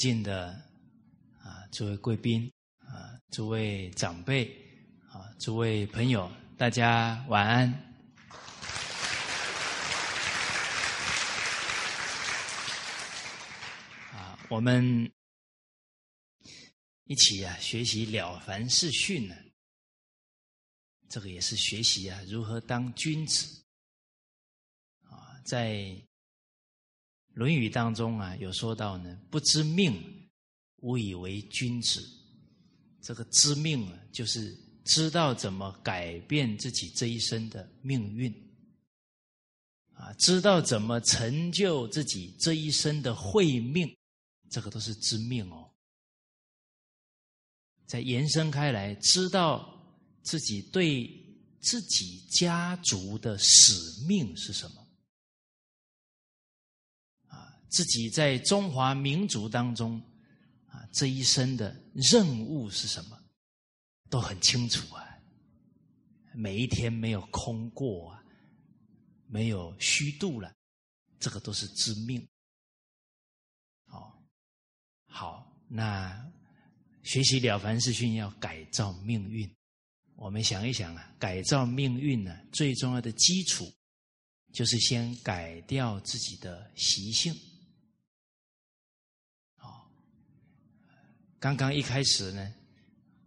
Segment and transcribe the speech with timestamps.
[0.00, 0.46] 敬的
[1.42, 4.46] 啊，诸位贵宾啊，诸位长辈
[5.10, 7.70] 啊，诸位朋友，大家晚安。
[14.10, 15.12] 啊，我们
[17.04, 19.34] 一起啊学习《了凡四训》呢，
[21.10, 23.62] 这个也是学习啊如何当君子。
[25.02, 25.74] 啊，在。
[27.34, 30.02] 《论语》当中啊，有说到呢，不知命，
[30.76, 32.06] 无以为君子。
[33.00, 38.30] 这个知命啊，就是知道怎么改变自己这一生的命运，
[39.94, 43.96] 啊，知道怎么成就自己这一生的慧命，
[44.50, 45.70] 这个都是知命哦。
[47.86, 49.82] 再延伸开来，知道
[50.22, 51.10] 自己对
[51.60, 54.79] 自己家族的使命是什么。
[57.70, 60.00] 自己在中华民族当中，
[60.66, 63.16] 啊，这一生的任务是什么，
[64.10, 65.06] 都很清楚啊。
[66.34, 68.22] 每一天没有空过啊，
[69.26, 70.52] 没有虚度了，
[71.18, 72.20] 这个都是知命。
[73.86, 74.12] 哦，
[75.06, 76.28] 好，那
[77.02, 79.48] 学习了凡四训要改造命运，
[80.16, 83.72] 我们想一想啊，改造命运呢，最重要的基础
[84.52, 87.32] 就是先改掉自己的习性。
[91.40, 92.54] 刚刚一开始呢，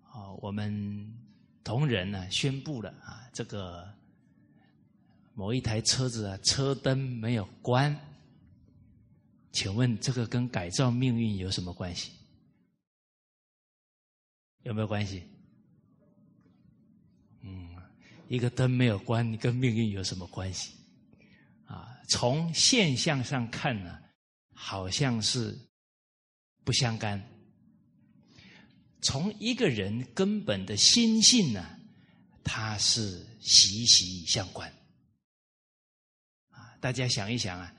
[0.03, 1.11] 啊，我们
[1.63, 3.91] 同仁呢宣布了啊，这个
[5.33, 7.99] 某一台车子啊车灯没有关，
[9.51, 12.11] 请问这个跟改造命运有什么关系？
[14.61, 15.23] 有没有关系？
[17.41, 17.75] 嗯，
[18.27, 20.75] 一个灯没有关，你跟命运有什么关系？
[21.65, 23.99] 啊，从现象上看呢，
[24.53, 25.57] 好像是
[26.63, 27.19] 不相干。
[29.03, 31.77] 从一个人根本的心性呢，
[32.43, 34.67] 它是息息相关。
[36.49, 37.73] 啊，大家想一想啊，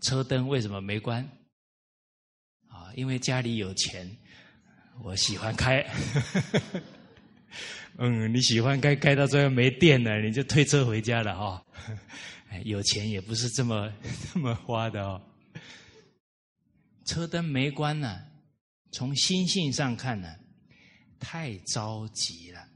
[0.00, 1.22] 车灯为什么没关？
[2.68, 4.10] 啊，因为家里有钱，
[5.02, 5.86] 我喜欢开。
[7.98, 11.62] 嗯，你喜欢开，开到最后没电了，你就推车回家了哈。
[12.64, 13.92] 有钱也不是这么
[14.32, 15.20] 这么花的哦。
[17.04, 18.31] 车灯没关呢。
[18.92, 20.38] 从心性上看呢，
[21.18, 22.68] 太着急了，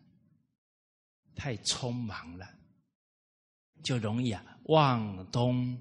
[1.35, 2.49] 太匆忙了，
[3.83, 5.79] 就容易啊忘东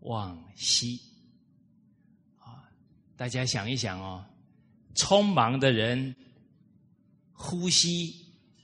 [0.00, 1.00] 忘西
[2.38, 2.68] 啊！
[3.16, 4.24] 大家想一想哦，
[4.94, 6.14] 匆忙的人
[7.32, 8.14] 呼吸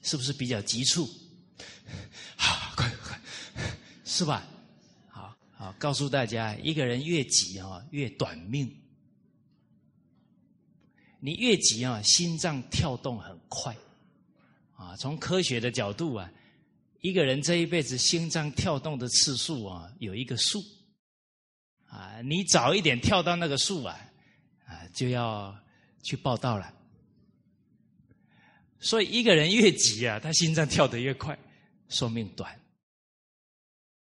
[0.03, 1.09] 是不是比较急促？
[2.37, 3.21] 好， 快快，
[4.05, 4.47] 是吧？
[5.09, 8.80] 好好告诉大家，一个人越急啊，越短命。
[11.21, 13.77] 你越急啊，心脏跳动很快，
[14.75, 16.33] 啊，从科学的角度啊，
[17.01, 20.59] 一个人这一辈子心脏跳动的次数啊，有一个数，
[21.87, 24.01] 啊，你早一点跳到那个数啊，
[24.65, 25.55] 啊，就要
[26.03, 26.75] 去报道了。
[28.79, 31.39] 所以一个人越急啊，他心脏跳得越快，
[31.89, 32.59] 寿命短。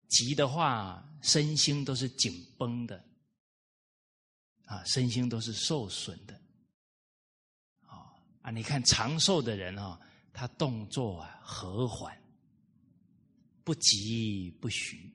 [0.07, 3.03] 急的话，身心都是紧绷的，
[4.65, 6.39] 啊，身心都是受损的。
[8.43, 9.99] 啊，你看长寿的人哦，
[10.33, 12.15] 他动作啊和缓，
[13.63, 15.09] 不急不徐。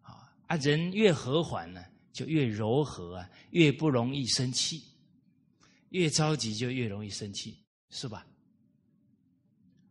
[0.00, 4.78] 啊啊，人越和缓呢，就越柔和啊，越不容易生气；
[5.88, 7.58] 越着急就越容易生气，
[7.90, 8.24] 是吧？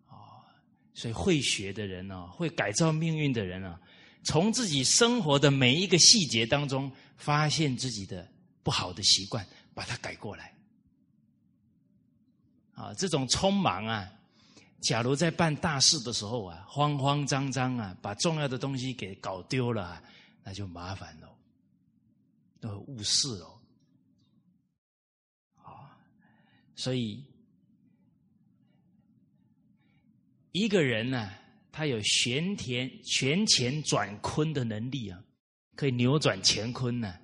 [0.08, 0.40] 哦，
[0.94, 3.78] 所以会学的人呢，会改造命运的人啊，
[4.24, 8.32] 从自己生活的每一个细节当中，发现自己的
[8.64, 10.53] 不好的习惯，把它改过来。
[12.74, 14.12] 啊，这种匆忙啊，
[14.82, 20.04] 假如在办大事的时候啊，慌慌张张啊，把重要的东西给搞丢了，
[20.44, 21.30] 那就麻烦了，
[22.60, 23.62] 都误事了。
[25.64, 25.96] 啊，
[26.76, 27.24] 所以
[30.52, 31.32] 一个人呢，
[31.72, 35.24] 他有旋田旋乾转坤的能力啊，
[35.76, 37.20] 可以扭转乾坤呢。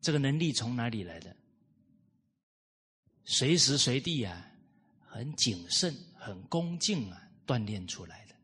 [0.00, 1.36] 这个能力从哪里来的？
[3.24, 4.50] 随时随地啊，
[5.06, 8.34] 很谨慎、很恭敬啊，锻炼出来的。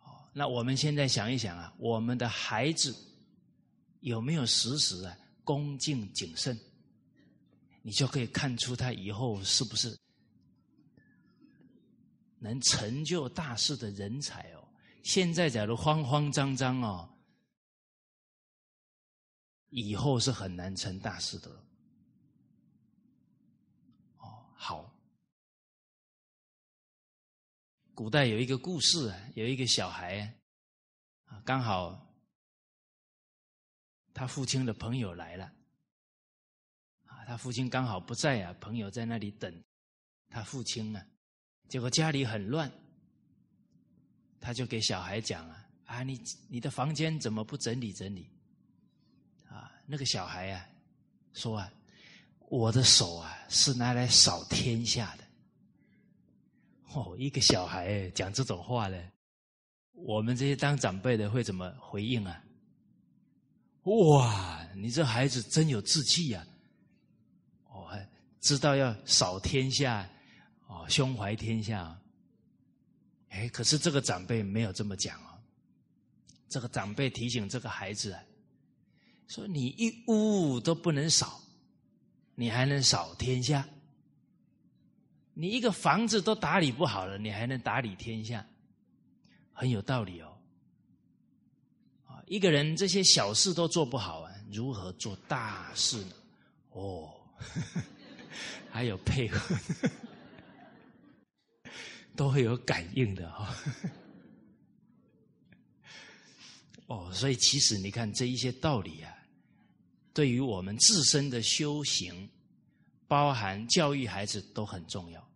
[0.00, 2.94] 哦，那我们现在想一想啊，我们的孩子
[4.00, 6.58] 有没有时时啊恭敬谨慎？
[7.82, 9.98] 你就可以看出他以后是不是
[12.38, 14.68] 能成就大事的人才哦。
[15.04, 17.08] 现在假如慌慌张张哦，
[19.70, 21.64] 以后是很难成大事的。
[24.60, 24.92] 好。
[27.94, 30.36] 古代有一个故事啊，有一个小孩
[31.26, 32.12] 啊，刚好
[34.12, 35.44] 他父亲的朋友来了，
[37.06, 39.64] 啊，他父亲刚好不在啊，朋友在那里等
[40.28, 41.06] 他父亲啊，
[41.68, 42.70] 结果家里很乱，
[44.40, 48.28] 他就给小孩讲啊，啊，你你的房间怎么不整理整理？
[49.48, 50.68] 啊，那个小孩啊
[51.32, 51.72] 说啊，
[52.50, 55.24] 我的手啊是拿来扫天下的。
[56.92, 58.98] 哦，一个小孩讲这种话呢，
[59.92, 62.42] 我们这些当长辈的会怎么回应啊？
[63.82, 66.46] 哇，你这孩子真有志气呀！
[67.70, 67.88] 哦，
[68.40, 70.08] 知道要扫天下，
[70.66, 71.98] 哦，胸怀天下。
[73.28, 75.38] 哎，可是这个长辈没有这么讲哦。
[76.48, 78.22] 这个长辈提醒这个孩子啊，
[79.26, 81.40] 说你一屋都不能扫，
[82.40, 83.66] 你还能扫天下？
[85.34, 88.46] 你一个房子都打理不好了，你还能打理天下？
[89.52, 90.38] 很有道理哦。
[92.06, 96.12] 啊，一个人这些小事都做不好啊，如何做大事呢？
[96.70, 97.12] 哦，
[98.70, 99.58] 还有配合，
[102.14, 103.52] 都会有感应的哈。
[106.86, 109.12] 哦，所以其实你看这一些道理啊，
[110.12, 112.28] 对于我们自身的修行，
[113.06, 115.26] 包含教育孩子都很重要。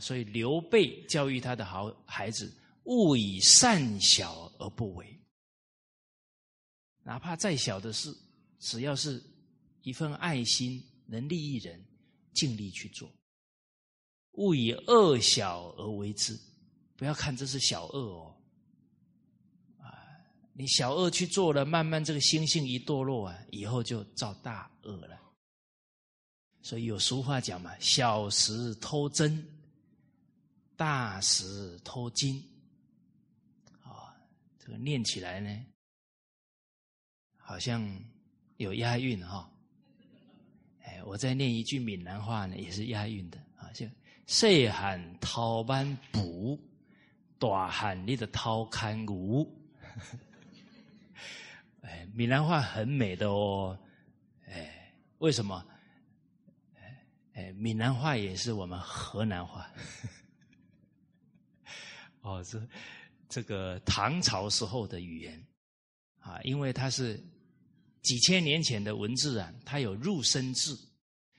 [0.00, 2.52] 所以刘备教育他的好孩子，
[2.84, 5.18] 勿以善小而不为。
[7.02, 8.14] 哪怕再小的事，
[8.58, 9.22] 只要是
[9.82, 11.82] 一份爱心，能利益人，
[12.32, 13.10] 尽力去做。
[14.32, 16.36] 勿以恶小而为之，
[16.96, 18.33] 不要看这是小恶哦。
[20.54, 25.20] 你小恶去做了，慢慢这个心性一堕落啊，以后就造大恶了。
[26.62, 29.46] 所以有俗话讲嘛：“小时偷针。”
[30.76, 32.42] 大石偷金，
[33.80, 34.12] 啊，
[34.58, 35.64] 这个念起来呢，
[37.36, 37.80] 好像
[38.56, 39.48] 有押韵哈。
[40.82, 43.86] 哎，我再念一句闽南话呢，也是押韵的啊，就
[44.26, 46.60] 细汉偷班补，
[47.38, 49.48] 大汉你的偷看牛。
[52.14, 53.76] 闽南话很美的哦，
[54.46, 55.66] 哎，为什么？
[57.32, 59.68] 哎，闽南话也是我们河南话。
[62.22, 62.68] 哦，这
[63.28, 65.44] 这个唐朝时候的语言
[66.20, 67.20] 啊，因为它是
[68.02, 70.78] 几千年前的文字啊，它有入声字，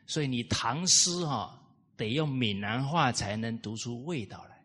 [0.05, 1.57] 所以你唐诗哈
[1.95, 4.61] 得用闽南话才能读出味道来，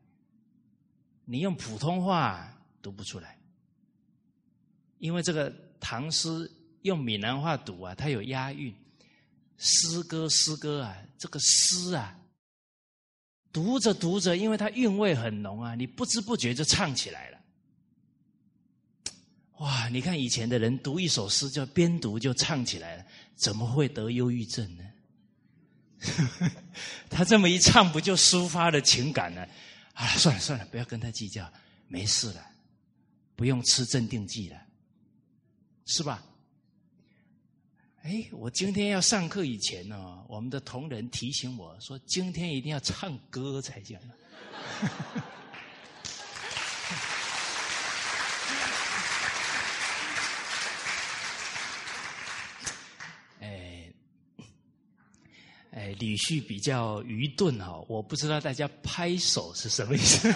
[1.25, 2.53] 你用普通话
[2.83, 3.39] 读不出来，
[4.99, 6.51] 因为这个唐诗
[6.83, 8.75] 用闽南话读啊，它有押韵，
[9.59, 12.17] 诗歌诗歌啊，这个诗啊。
[13.53, 17.39] 读着读着，因为它韵味很浓啊，你不知不觉就唱起来了。
[19.59, 19.89] 哇！
[19.89, 24.85] 你看以前的人读一首诗，就边读就唱起来了，怎么会得忧郁症呢？
[27.11, 29.47] 他这么一唱，不就抒发了情感了？
[29.93, 31.53] 啊，算了算了，不要跟他计较，
[31.89, 32.47] 没事了，
[33.37, 34.57] 不用吃镇定剂了，
[35.91, 36.23] 是吧？
[38.03, 43.99] 哎，我今天要上课以前呢，我们的同仁提醒我说，今天一定要唱歌才行。
[53.41, 53.93] 哎，
[55.73, 60.33] 哎，李旭比较愚钝哈，我不知道大家拍手是什么意思。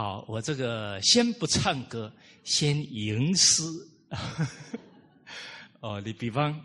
[0.00, 2.10] 啊，我这个先不唱歌，
[2.42, 3.62] 先吟诗。
[5.80, 6.58] 哦，你比方，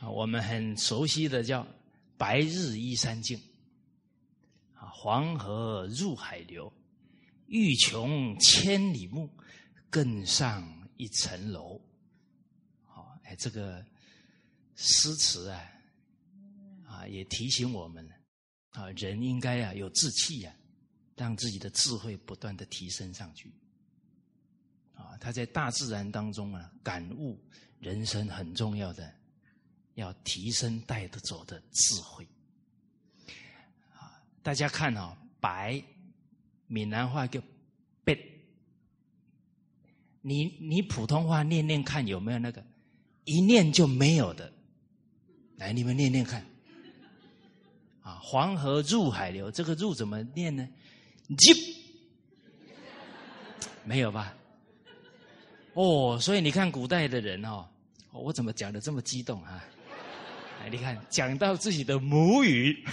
[0.00, 1.66] 我们很熟悉的叫
[2.16, 3.38] “白日依山尽”，
[4.72, 6.72] 啊，“黄河入海流
[7.46, 9.28] ”，“欲穷千里目，
[9.90, 11.78] 更上一层楼”。
[12.88, 13.84] 好，哎，这个
[14.76, 15.60] 诗词啊，
[16.86, 18.08] 啊，也提醒我们
[18.70, 20.54] 啊，人应该啊有志气呀，
[21.18, 23.52] 让自己的智慧不断的提升上去。
[24.94, 27.38] 啊，他在大自然当中啊，感悟
[27.80, 29.12] 人生很重要的，
[29.94, 32.26] 要提升带得走的智慧。
[33.94, 35.82] 啊，大家看啊，白，
[36.66, 37.40] 闽南话叫
[38.04, 38.16] 白，
[40.20, 42.64] 你你普通话念念看有没有那个
[43.24, 44.52] 一念就没有的？
[45.56, 46.44] 来，你们念念看。
[48.00, 50.66] 啊，黄河入海流，这个入怎么念呢？
[51.28, 51.54] 入，
[53.84, 54.34] 没有吧？
[55.74, 57.68] 哦，所以你看古代的人哦，
[58.12, 59.64] 我怎么讲的这么激动啊？
[60.60, 62.84] 哎，你看讲到自己的母语，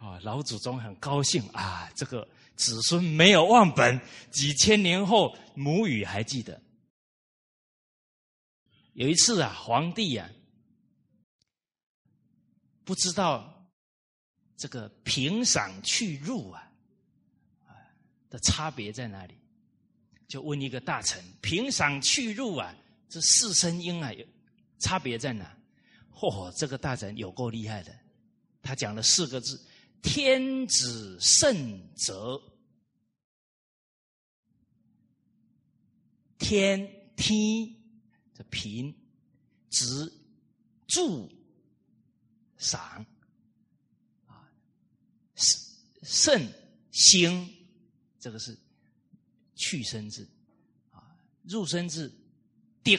[0.00, 4.00] 啊， 老祖宗很高兴啊，这个子孙没有忘本，
[4.30, 6.60] 几千年后母语还记得。
[8.94, 10.28] 有一次啊，皇帝呀，
[12.82, 13.70] 不知道
[14.56, 16.69] 这个平赏去入，啊
[18.30, 19.34] 的差别在哪里，
[20.26, 22.74] 就问一个大臣：平赏去入啊，
[23.08, 24.10] 这四声音啊，
[24.78, 25.54] 差别在哪？
[26.14, 27.94] 嚯，这个大臣有够厉害的，
[28.62, 29.60] 他讲了四个字：
[30.00, 32.40] 天子圣泽，
[36.38, 37.76] 天梯
[38.32, 38.44] 这。
[38.44, 38.94] 平，
[39.68, 40.10] 直，
[40.88, 41.30] 助，
[42.56, 43.06] 赏，
[44.26, 44.50] 啊，
[46.02, 46.52] 圣，
[46.90, 47.48] 兴，
[48.20, 48.56] 这个是
[49.56, 50.28] 去生字，
[50.92, 52.12] 啊，入生字，
[52.84, 52.96] 定，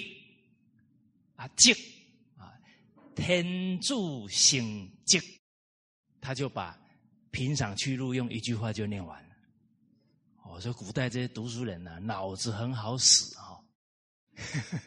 [1.36, 1.74] 啊，静，
[2.36, 2.52] 啊，
[3.16, 5.22] 天助兴静，
[6.20, 6.78] 他就把
[7.30, 9.36] 平赏去入用一句话就念完了。
[10.44, 13.62] 哦，说古代这些读书人呢，脑子很好使啊。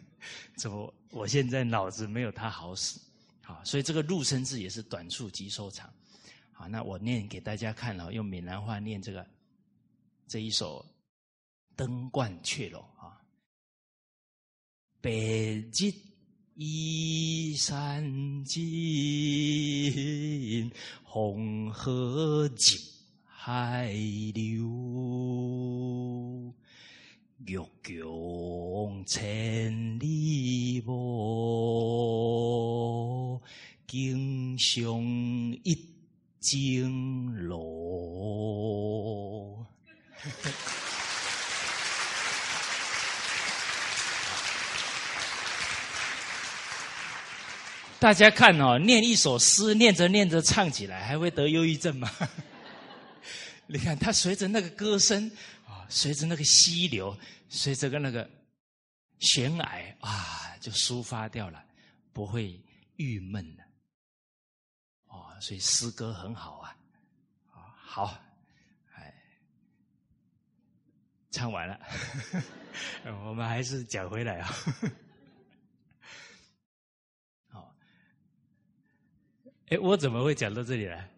[0.59, 0.93] 怎么？
[1.11, 2.99] 我现在脑子没有他好使，
[3.43, 5.93] 啊，所以这个入声字也是短促及收长。
[6.53, 9.25] 好，那我念给大家看了，用闽南话念这个
[10.27, 10.85] 这一首
[11.77, 13.21] 《登鹳雀楼》啊。
[15.01, 15.93] 白日
[16.55, 18.63] 依山尽，
[21.03, 22.57] 红河入
[23.25, 23.93] 海
[24.35, 24.65] 流。
[27.47, 30.99] 欲穷千里目，
[33.87, 35.03] 更上
[35.63, 35.77] 一
[36.41, 39.24] 层楼。
[48.05, 52.11] 大家看哦，念一首诗，念着念着唱起来，还会得忧郁症吗？
[53.67, 55.27] 你看，他随着那个歌声
[55.67, 55.87] 啊。
[55.89, 57.17] 随着那个溪流，
[57.49, 58.29] 随着个那个
[59.21, 61.65] 悬崖啊，就抒发掉了，
[62.13, 62.61] 不会
[62.97, 63.63] 郁闷的。
[65.07, 66.77] 哦，所以诗歌很好啊，
[67.55, 68.19] 啊好，
[68.97, 69.15] 哎，
[71.31, 71.81] 唱完了，
[73.25, 74.55] 我们还是讲回来啊。
[79.69, 81.09] 哎，我怎么会讲到这里来？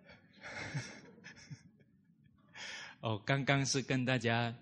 [3.00, 4.54] 哦，刚刚是跟大家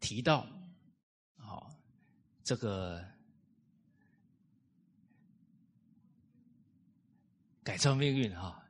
[0.00, 0.44] 提到，
[1.36, 1.64] 哦，
[2.42, 3.04] 这个
[7.62, 8.60] 改造命运哈，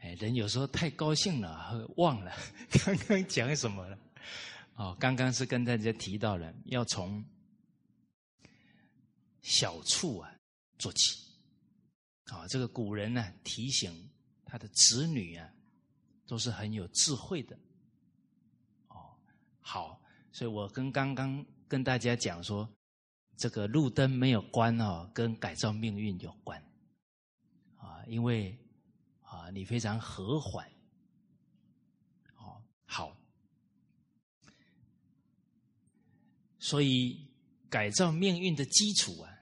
[0.00, 2.32] 哎，人有时候太高兴了，忘了
[2.84, 3.98] 刚刚讲什么了。
[4.76, 7.22] 哦，刚刚是跟大家提到了，要从
[9.42, 10.34] 小处啊
[10.78, 11.25] 做起。
[12.26, 14.08] 啊，这个古人呢提醒
[14.44, 15.50] 他的子女啊。
[16.28, 17.56] 都是很有智慧的，
[18.88, 19.16] 哦，
[19.60, 20.02] 好，
[20.32, 22.68] 所以我跟刚刚跟大家讲说，
[23.36, 26.60] 这个路灯没有关哦，跟改造命运有关，
[27.76, 28.58] 啊，因为
[29.22, 30.68] 啊你非常和缓，
[32.38, 33.16] 哦，好，
[36.58, 37.24] 所以
[37.70, 39.32] 改造命运的基础啊，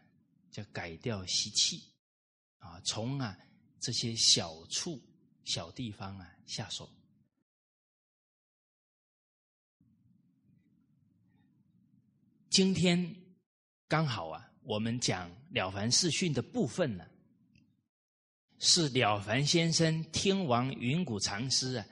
[0.51, 1.83] 叫改掉习气，
[2.85, 3.37] 从啊
[3.81, 5.03] 这些小处。
[5.47, 6.91] 小地方啊，下手。
[12.49, 13.15] 今天
[13.87, 17.07] 刚好啊，我们讲《了凡四训》的部分呢，
[18.59, 21.87] 是了凡先生听完云谷禅师啊，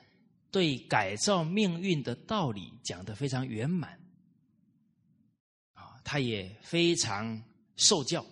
[0.49, 4.01] 对改造命运的道理讲的非常圆满，
[5.73, 7.39] 啊，他也非常
[7.75, 8.25] 受教，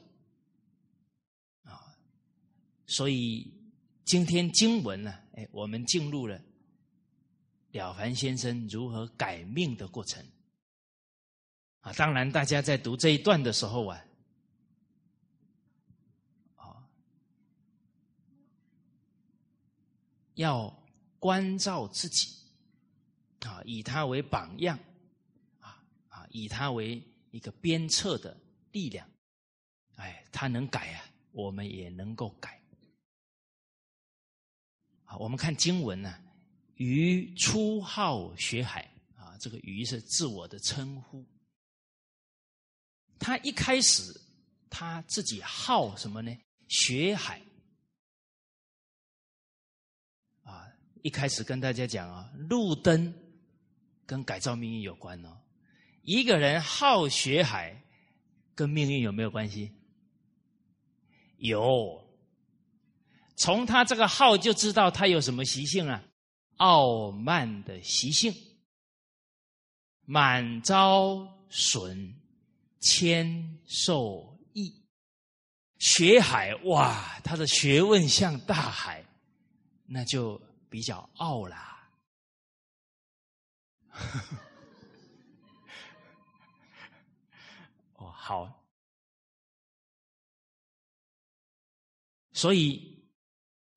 [2.91, 3.59] 所以。
[4.03, 6.41] 今天经文呢，哎，我们进入了
[7.71, 10.25] 了凡先生如何改命的过程
[11.79, 11.93] 啊。
[11.93, 14.03] 当然，大家在读这一段的时候啊，
[16.55, 16.89] 啊，
[20.33, 20.67] 要
[21.19, 22.27] 关照自己
[23.41, 24.77] 啊，以他为榜样
[25.59, 28.35] 啊啊，以他为一个鞭策的
[28.71, 29.09] 力量。
[29.95, 32.60] 哎，他能改啊，我们也能够改。
[35.19, 36.13] 我们看经文呢，
[36.75, 41.25] 鱼初好学海啊，这个鱼是自我的称呼。
[43.19, 44.19] 他一开始
[44.69, 46.35] 他自己好什么呢？
[46.67, 47.41] 学海
[50.43, 50.67] 啊，
[51.03, 53.13] 一开始跟大家讲啊，路灯
[54.05, 55.37] 跟改造命运有关哦。
[56.03, 57.83] 一个人好学海，
[58.55, 59.71] 跟命运有没有关系？
[61.37, 62.09] 有。
[63.35, 66.03] 从他这个号就知道他有什么习性啊？
[66.57, 68.31] 傲慢的习性，
[70.05, 72.13] 满招损，
[72.79, 74.71] 谦受益。
[75.79, 79.03] 学海哇，他的学问像大海，
[79.87, 81.89] 那就比较傲啦。
[87.95, 88.63] 哦，好，
[92.33, 92.90] 所以。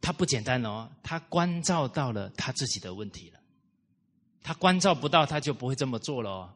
[0.05, 3.41] 他不简单哦，他关照到了他自己的问题了。
[4.43, 6.55] 他关照不到，他就不会这么做了哦。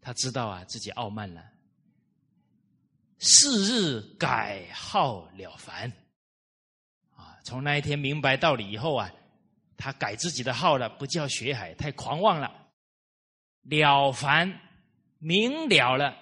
[0.00, 1.42] 他知道啊，自己傲慢了。
[3.18, 5.92] 是日改号了凡，
[7.16, 9.10] 啊，从那一天明白道理以后啊，
[9.76, 12.48] 他改自己的号了，不叫学海，太狂妄了。
[13.62, 14.60] 了凡，
[15.18, 16.16] 明了了，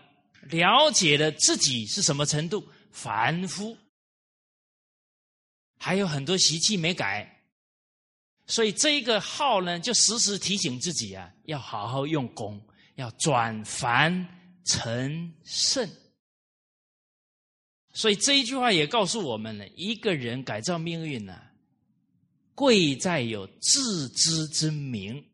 [0.44, 3.76] 了解了自己是什么程度，凡夫。
[5.84, 7.42] 还有很多习气没改，
[8.46, 14.28] 所以这一个号呢，就时时提醒自己啊，要好好用功，要转凡
[14.64, 15.90] 成圣。
[17.94, 21.36] 所以这一句话也告诉我们了：一个人改造命运呢，
[22.54, 25.32] 贵在有自知之明，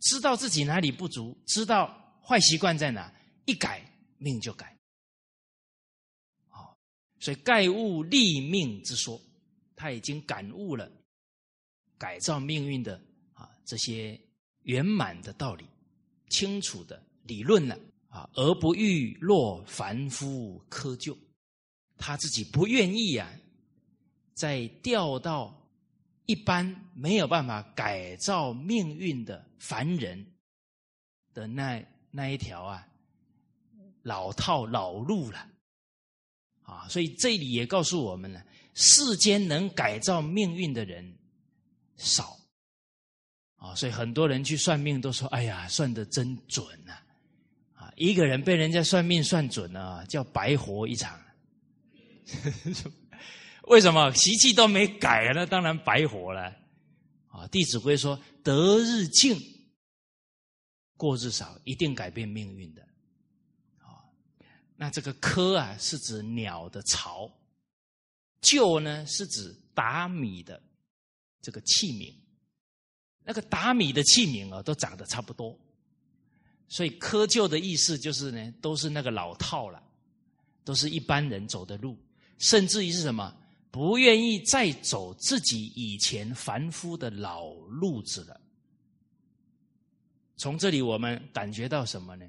[0.00, 3.10] 知道自己哪里不足，知道坏习惯在哪，
[3.46, 3.82] 一改
[4.18, 4.78] 命就改。
[7.22, 9.20] 所以盖悟立命之说，
[9.76, 10.90] 他已经感悟了
[11.96, 13.00] 改造命运的
[13.32, 14.18] 啊这些
[14.62, 15.64] 圆满的道理，
[16.30, 21.16] 清楚的理论了啊，而不欲落凡夫窠臼，
[21.96, 23.32] 他自己不愿意啊，
[24.34, 25.56] 再掉到
[26.26, 30.26] 一般没有办法改造命运的凡人
[31.32, 31.80] 的那
[32.10, 32.84] 那一条啊
[34.02, 35.50] 老套老路了。
[36.72, 38.42] 啊，所以这里也告诉我们了：
[38.74, 41.16] 世间能改造命运的人
[41.96, 42.36] 少
[43.56, 46.92] 啊，所以很多人去算命都说：“哎呀，算的真准呐！”
[47.74, 51.20] 啊，一个人被人家算命算准了，叫白活一场。
[53.68, 56.42] 为什么习气都没改那当然白活了
[57.28, 57.44] 啊！
[57.48, 59.38] 《弟子规》说：“得日进，
[60.96, 62.82] 过日少，一定改变命运的。”
[64.82, 67.30] 那这个科啊，是指鸟的巢；
[68.40, 70.60] 臼呢，是指打米的
[71.40, 72.12] 这个器皿。
[73.22, 75.56] 那个打米的器皿啊，都长得差不多，
[76.66, 79.80] 所以窠臼的意思就是呢，都是那个老套了，
[80.64, 81.96] 都是一般人走的路，
[82.38, 83.32] 甚至于是什么，
[83.70, 88.40] 不愿意再走自己以前凡夫的老路子了。
[90.36, 92.28] 从这里我们感觉到什么呢？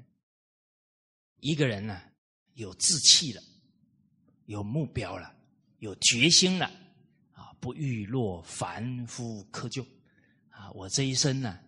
[1.39, 1.99] 一个人呢？
[2.53, 3.41] 有志气了，
[4.45, 5.33] 有目标了，
[5.79, 6.65] 有决心了，
[7.31, 7.51] 啊！
[7.59, 9.85] 不欲落凡夫窠臼，
[10.49, 10.71] 啊！
[10.71, 11.59] 我这一生呢，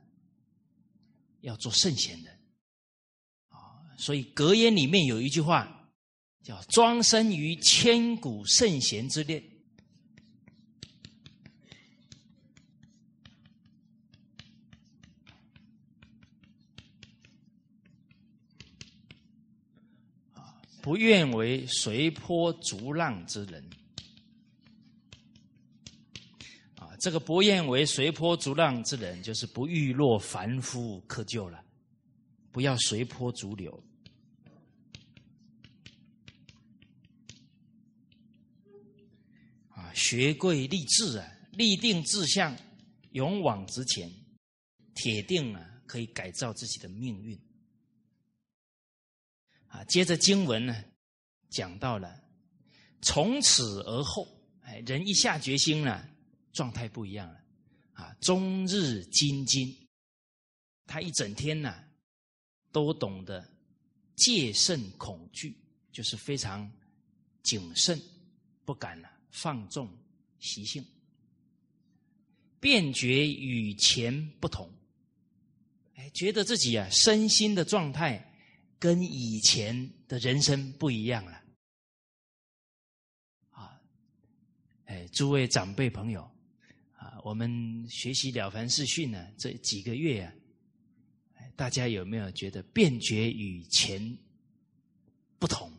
[1.41, 2.30] 要做圣贤的，
[3.50, 3.82] 啊！
[3.98, 5.89] 所以格言里面有一句话，
[6.43, 9.43] 叫“庄生于千古圣贤之列”。
[20.86, 23.67] 不愿为随波逐浪之人
[26.78, 26.95] 啊！
[27.00, 31.60] 这个不愿为随波逐浪之人，就是不欲落凡夫窠臼了。
[32.52, 33.84] 不要随波逐流
[39.69, 39.91] 啊！
[39.95, 42.56] 学贵立志啊，立定志向，
[43.13, 44.08] 勇往直前，
[44.93, 47.36] 铁定啊可以改造自己的命运。
[49.84, 50.84] 接着经文呢，
[51.50, 52.24] 讲到了
[53.02, 54.28] 从此而后，
[54.62, 56.10] 哎，人一下决心了，
[56.54, 57.40] 状态不一样了。
[57.94, 59.74] 啊，终日精进，
[60.86, 61.84] 他一整天呢，
[62.72, 63.48] 都懂得
[64.16, 65.58] 戒慎恐惧，
[65.92, 66.70] 就是非常
[67.44, 68.02] 谨慎，
[68.66, 69.90] 不敢了放纵
[70.40, 70.86] 习性，
[72.60, 74.70] 便觉与前不同，
[75.94, 78.32] 哎，觉得自己啊身心的状态。
[78.80, 81.42] 跟以前的人生不一样了，
[83.50, 83.82] 啊，
[84.86, 86.22] 哎，诸位长辈朋友，
[86.96, 90.34] 啊，我们学习了凡四训呢，这几个月啊，
[91.56, 94.18] 大家有没有觉得便觉与前
[95.40, 95.72] 不同？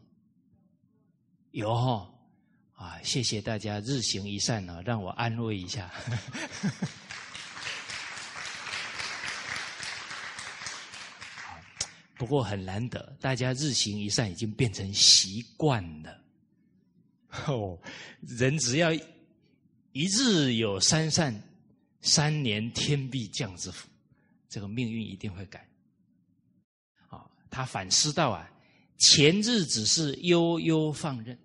[1.53, 2.13] 有哈，
[2.75, 5.93] 啊，谢谢大家日行一善呢，让我安慰一下。
[12.17, 16.21] 不不过很难得，大家日行一善已经变成习惯了。
[17.47, 17.79] 哦，
[18.23, 18.91] 人只要
[19.93, 21.41] 一日有三善，
[22.01, 23.87] 三年天必降之福，
[24.49, 25.69] 这个命运一定会改。
[27.09, 28.51] 啊，他反思到啊，
[28.97, 31.39] 前日只是悠悠放任，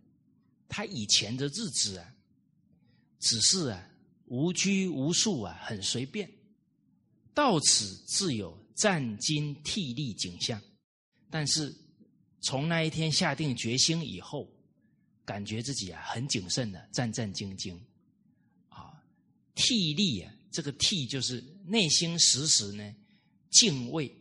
[0.70, 2.14] 他以前的日子啊，
[3.20, 3.90] 只是啊
[4.28, 6.32] 无拘无束啊，很随便，
[7.34, 10.60] 到此自有战兢惕厉景象。
[11.30, 11.74] 但是
[12.42, 14.50] 从那一天下定决心以后。
[15.24, 17.78] 感觉自己啊很谨慎的，战战兢兢，
[18.68, 19.02] 啊，
[19.56, 22.96] 惕厉啊，这个惕就是内心时时呢
[23.50, 24.14] 敬畏，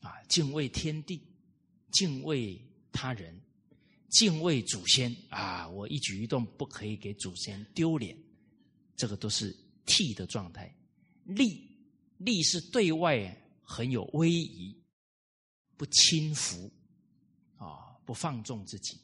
[0.00, 1.20] 啊，敬畏天地，
[1.92, 3.38] 敬畏他人，
[4.08, 8.16] 敬畏祖先啊，我一举一动不可以给祖先丢脸，
[8.96, 9.54] 这个都是
[9.84, 10.74] 替的状态。
[11.26, 11.69] 厉
[12.20, 14.74] 力是对外很有威仪，
[15.76, 16.72] 不轻浮，
[17.56, 18.98] 啊，不放纵自己。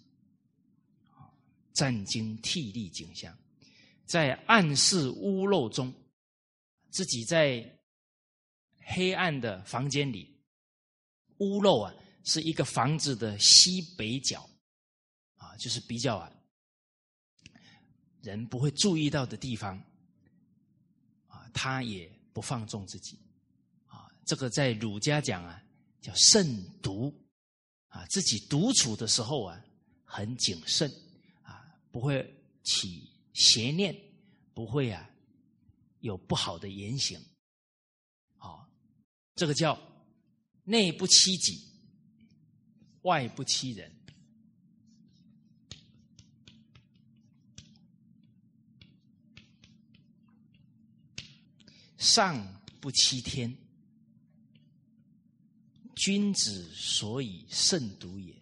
[1.72, 3.36] 战兢惕厉景象，
[4.06, 5.92] 在暗室屋漏中，
[6.88, 7.78] 自己在
[8.78, 10.40] 黑暗的房间里，
[11.36, 14.48] 屋漏啊，是一个房子的西北角，
[15.36, 16.32] 啊，就是比较啊，
[18.22, 19.76] 人不会注意到的地方，
[21.26, 23.18] 啊，他也不放纵自己，
[23.86, 25.64] 啊，这个在儒家讲啊，
[26.02, 27.10] 叫慎独，
[27.88, 29.58] 啊，自己独处的时候啊，
[30.04, 30.86] 很谨慎。
[31.40, 32.30] 啊不会
[32.62, 33.98] 起邪念，
[34.52, 35.08] 不会啊，
[36.00, 37.18] 有不好的言行，
[38.36, 38.68] 啊，
[39.34, 39.80] 这个叫
[40.62, 41.66] 内不欺己，
[43.00, 43.90] 外不欺人，
[52.06, 53.52] 上不欺天，
[55.96, 58.32] 君子所以慎独也。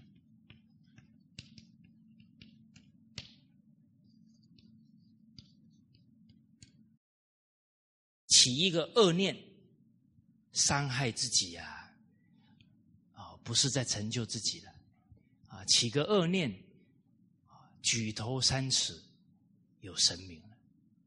[8.29, 9.35] 起一个恶念，
[10.53, 11.91] 伤害自己呀！
[13.15, 14.75] 啊，不是在成就自己了，
[15.49, 16.55] 啊，起个恶念，
[17.81, 19.03] 举头三尺
[19.81, 20.59] 有神明了，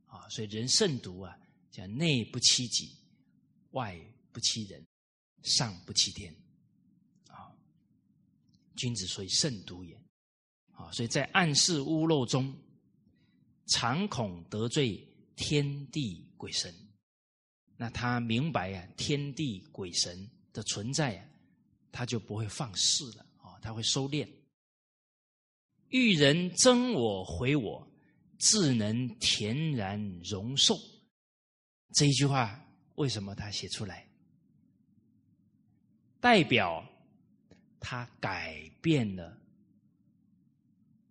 [0.07, 1.37] 啊，所以人慎独啊，
[1.77, 2.89] 叫内不欺己，
[3.69, 3.95] 外
[4.31, 4.83] 不欺人，
[5.43, 6.35] 上不欺天，
[7.27, 7.53] 啊，
[8.75, 9.95] 君子所以慎独也，
[10.71, 12.51] 啊，所以在暗室屋漏中，
[13.67, 16.73] 常恐得罪天地鬼神。
[17.75, 21.29] 那他明白呀，天地鬼神的存在啊，
[21.91, 24.27] 他就不会放肆了啊，他会收敛。
[25.89, 27.87] 遇人憎我回我，
[28.39, 30.75] 自能恬然容受。
[31.93, 32.63] 这一句话
[32.95, 34.07] 为什么他写出来？
[36.19, 36.87] 代表
[37.79, 39.37] 他改变了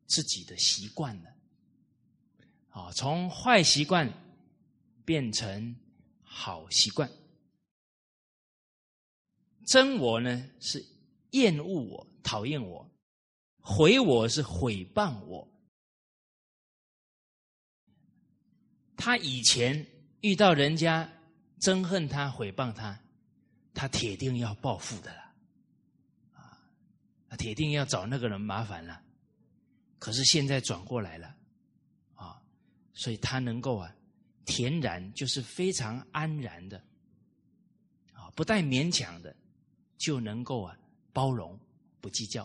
[0.07, 1.37] 自己的习惯了，
[2.71, 4.13] 啊，从坏习惯
[5.05, 5.77] 变成。
[6.39, 7.11] 好习惯，
[9.65, 10.85] 憎我呢是
[11.31, 12.87] 厌恶我、讨厌我；
[13.61, 15.49] 毁我是毁谤我。
[18.99, 19.87] 他以前
[20.27, 21.09] 遇到人家
[21.61, 22.99] 憎恨他、毁谤他，
[23.73, 25.21] 他铁定要报复的了，
[26.35, 29.01] 啊，铁定要找那个人麻烦了。
[30.01, 31.37] 可是现在转过来了，
[32.17, 32.43] 啊，
[32.93, 33.93] 所以他能够啊。
[34.47, 36.79] 恬然就是非常安然的，
[38.13, 39.35] 啊，不带勉强的，
[39.99, 40.79] 就能够啊
[41.13, 41.59] 包容，
[42.01, 42.45] 不计较。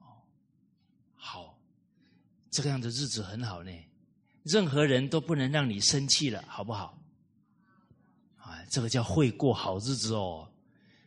[0.00, 0.20] 哦，
[1.14, 1.58] 好，
[2.50, 3.72] 这个样的日子很好呢，
[4.48, 6.98] 任何人都不能让你生气了，好不好？
[8.38, 10.48] 啊，这个叫会过好日子哦。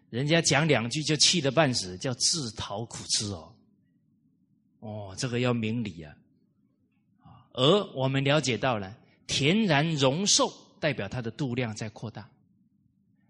[0.09, 3.53] 人家讲两句就气得半死，叫自讨苦吃哦。
[4.79, 6.15] 哦，这个要明理啊。
[7.53, 8.95] 而我们了解到了，
[9.27, 12.29] 恬然容受，代表他的度量在扩大，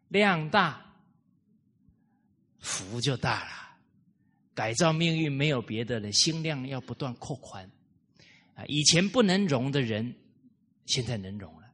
[0.09, 0.83] 量大，
[2.59, 3.51] 福就大了。
[4.53, 7.69] 改造命运没有别的了，心量要不断扩宽。
[8.67, 10.15] 以前不能容的人，
[10.85, 11.67] 现在能容了；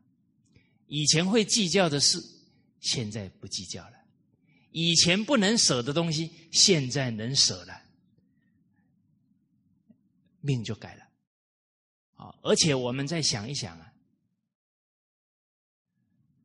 [0.88, 2.18] 以前会计较的事，
[2.80, 3.98] 现在不计较了；
[4.72, 7.82] 以前不能舍的东西，现在能舍了，
[10.42, 11.04] 命就改了。
[12.16, 12.34] 啊！
[12.42, 13.94] 而且我们再想一想啊，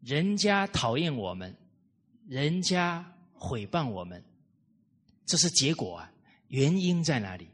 [0.00, 1.56] 人家讨厌我们，
[2.28, 4.22] 人家毁谤我们，
[5.24, 6.12] 这是结果啊。
[6.48, 7.48] 原因在哪里？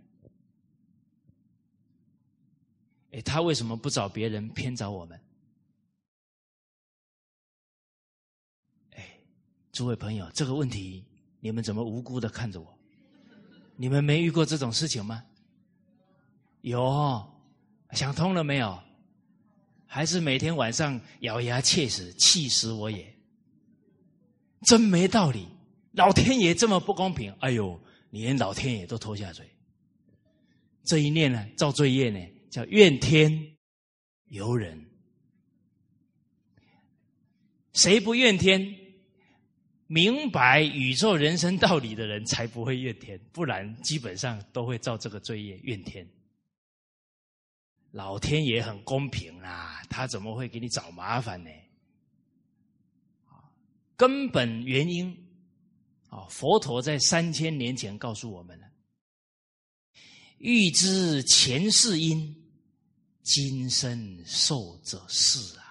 [3.13, 5.21] 哎，他为什么不找别人，偏找我们？
[8.93, 9.19] 哎，
[9.73, 11.05] 诸位朋友，这个问题
[11.41, 12.79] 你们怎么无辜的看着我？
[13.77, 15.25] 你们没遇过这种事情吗？
[16.63, 17.25] 有，
[17.93, 18.79] 想通了没有？
[19.87, 23.17] 还是每天晚上咬牙切齿，气死我也！
[24.67, 25.49] 真没道理，
[25.93, 27.33] 老天爷这么不公平！
[27.41, 29.49] 哎呦，你连老天爷都拖下水，
[30.85, 32.19] 这一念呢，造罪业呢，
[32.51, 33.57] 叫怨天
[34.27, 34.85] 尤人。
[37.75, 38.77] 谁不怨天？
[39.91, 46.07] 明白宇宙人生道理的人才不会怨天，不然基本上都会造这个罪业怨天。
[47.93, 51.51] 老天爷很公平啊，他怎么会给你找麻烦呢？
[53.97, 55.11] 根本原因
[56.11, 58.68] 啊，佛陀在三千年前告诉我们了：
[60.39, 62.35] 欲知前世因，
[63.23, 65.65] 今生受者是啊。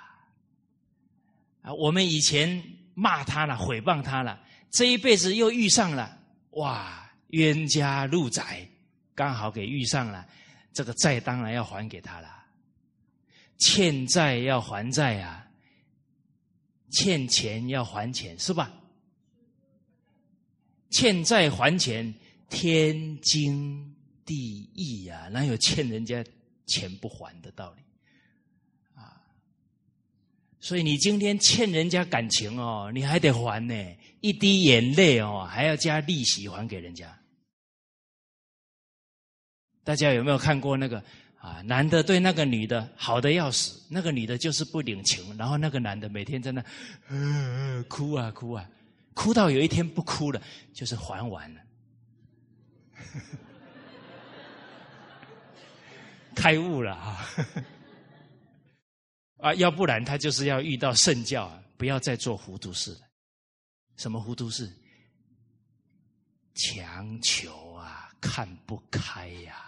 [1.62, 6.18] 啊，我们以前骂他了，诽谤他了，这一辈子又遇上了，
[6.52, 8.70] 哇，冤家路窄，
[9.16, 10.28] 刚好给遇上了。
[10.74, 12.30] 这个债当然要还给他了，
[13.58, 15.48] 欠债要还债啊，
[16.92, 18.72] 欠钱要还钱是吧？
[20.92, 22.14] 欠债还钱
[22.50, 23.97] 天经
[24.28, 26.24] 地义呀，哪有欠人家
[26.66, 27.82] 钱不还的道理
[28.94, 29.24] 啊？
[30.60, 33.74] 所以你今天欠人家感情哦，你还得还呢，
[34.20, 37.18] 一滴眼泪哦，还要加利息还给人家。
[39.84, 41.02] 大家有没有看过那个
[41.38, 41.62] 啊？
[41.62, 46.62] 男的对那个女的好的要死，那个女的就是不领情，然后那个男的每天在那
[47.88, 48.70] 哭啊哭啊，
[49.14, 50.42] 哭到有一天不哭了，
[50.74, 51.62] 就是还完了，
[56.38, 57.26] 开悟了啊！
[59.42, 63.00] 啊，要不然他就是要遇到圣教，不要再做糊涂事了。
[63.96, 64.72] 什么糊涂事？
[66.54, 69.64] 强求啊，看不开呀。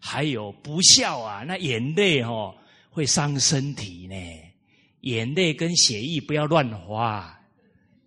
[0.00, 2.56] 还有不孝啊，那眼泪哦
[2.90, 4.16] 会伤身体呢。
[5.02, 7.38] 眼泪跟血液不要乱花。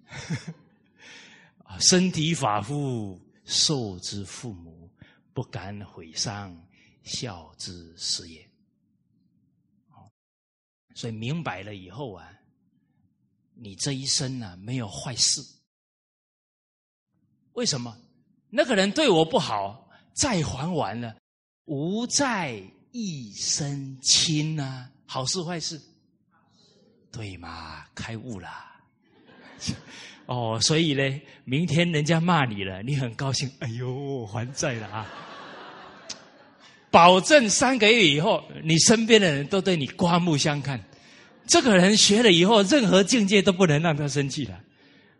[1.79, 4.89] 身体发肤受之父母，
[5.33, 6.55] 不敢毁伤，
[7.03, 8.47] 孝之始也。
[10.95, 12.29] 所以明白了以后啊，
[13.53, 15.41] 你这一生呢没有坏事。
[17.53, 17.97] 为什么？
[18.49, 21.15] 那个人对我不好，债还完了。
[21.65, 25.79] 无债一身轻呐，好事坏事？
[27.11, 28.49] 对嘛，开悟了。
[30.25, 33.49] 哦，所以呢，明天人家骂你了，你很高兴。
[33.59, 35.07] 哎呦，还债了啊！
[36.91, 40.83] 保证三个月以后，你身边的人都对你刮目相看。
[41.47, 44.59] 这个人学了以后，任何境界都不能让他生气了，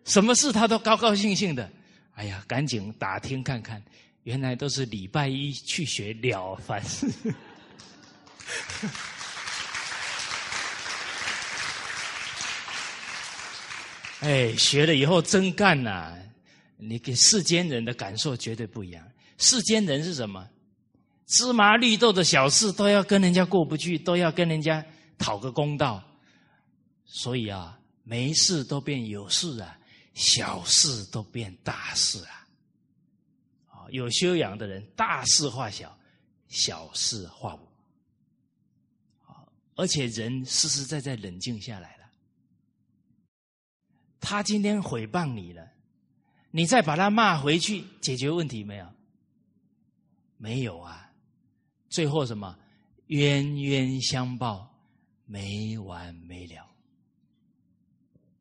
[0.06, 1.70] 什么事他都高高兴兴的。
[2.16, 3.82] 哎呀，赶紧打听看看。
[4.24, 7.08] 原来都是礼拜一去学了凡事，
[14.20, 16.14] 哎，学了以后真干呐！
[16.78, 19.04] 你给世间人的感受绝对不一样。
[19.38, 20.46] 世间人是什么？
[21.30, 24.84] 芝麻绿豆的小事都要跟人家过不去，都要跟人家
[25.20, 26.04] 讨个公道。
[27.06, 29.78] 所以啊，没事都变有事啊，
[30.16, 32.48] 小事都变大事啊。
[33.92, 35.96] 有修养的人，大事化小，
[36.48, 37.60] 小事化无。
[39.76, 42.06] 而且人实实在在冷静下来了。
[44.20, 45.72] 他今天诽谤你了，
[46.50, 48.88] 你再把他骂回去，解决问题没有？
[50.38, 51.09] 没有啊！
[51.90, 52.58] 最后什么
[53.08, 54.74] 冤冤相报，
[55.26, 56.66] 没完没了。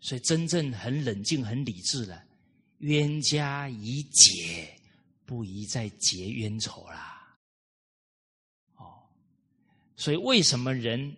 [0.00, 2.26] 所以真正很冷静、很理智的，
[2.78, 4.74] 冤家宜解。
[5.24, 7.37] 不宜再结冤仇啦，
[8.76, 9.02] 哦，
[9.94, 11.14] 所以为什么人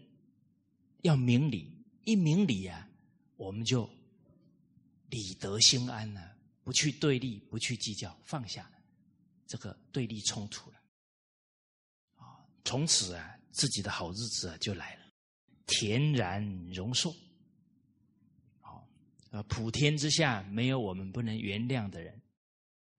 [1.03, 1.71] 要明理？
[2.03, 2.89] 一明理啊，
[3.37, 3.89] 我们就
[5.11, 8.69] 理得心安了，不去对立，不去计较，放下
[9.47, 10.70] 这个对立冲突，
[12.65, 15.03] 从此啊，自己的好日子啊就来了，
[15.67, 17.15] 恬然容寿。
[18.61, 18.89] 好，
[19.31, 22.21] 啊，普天之下没有我们不能原谅的人。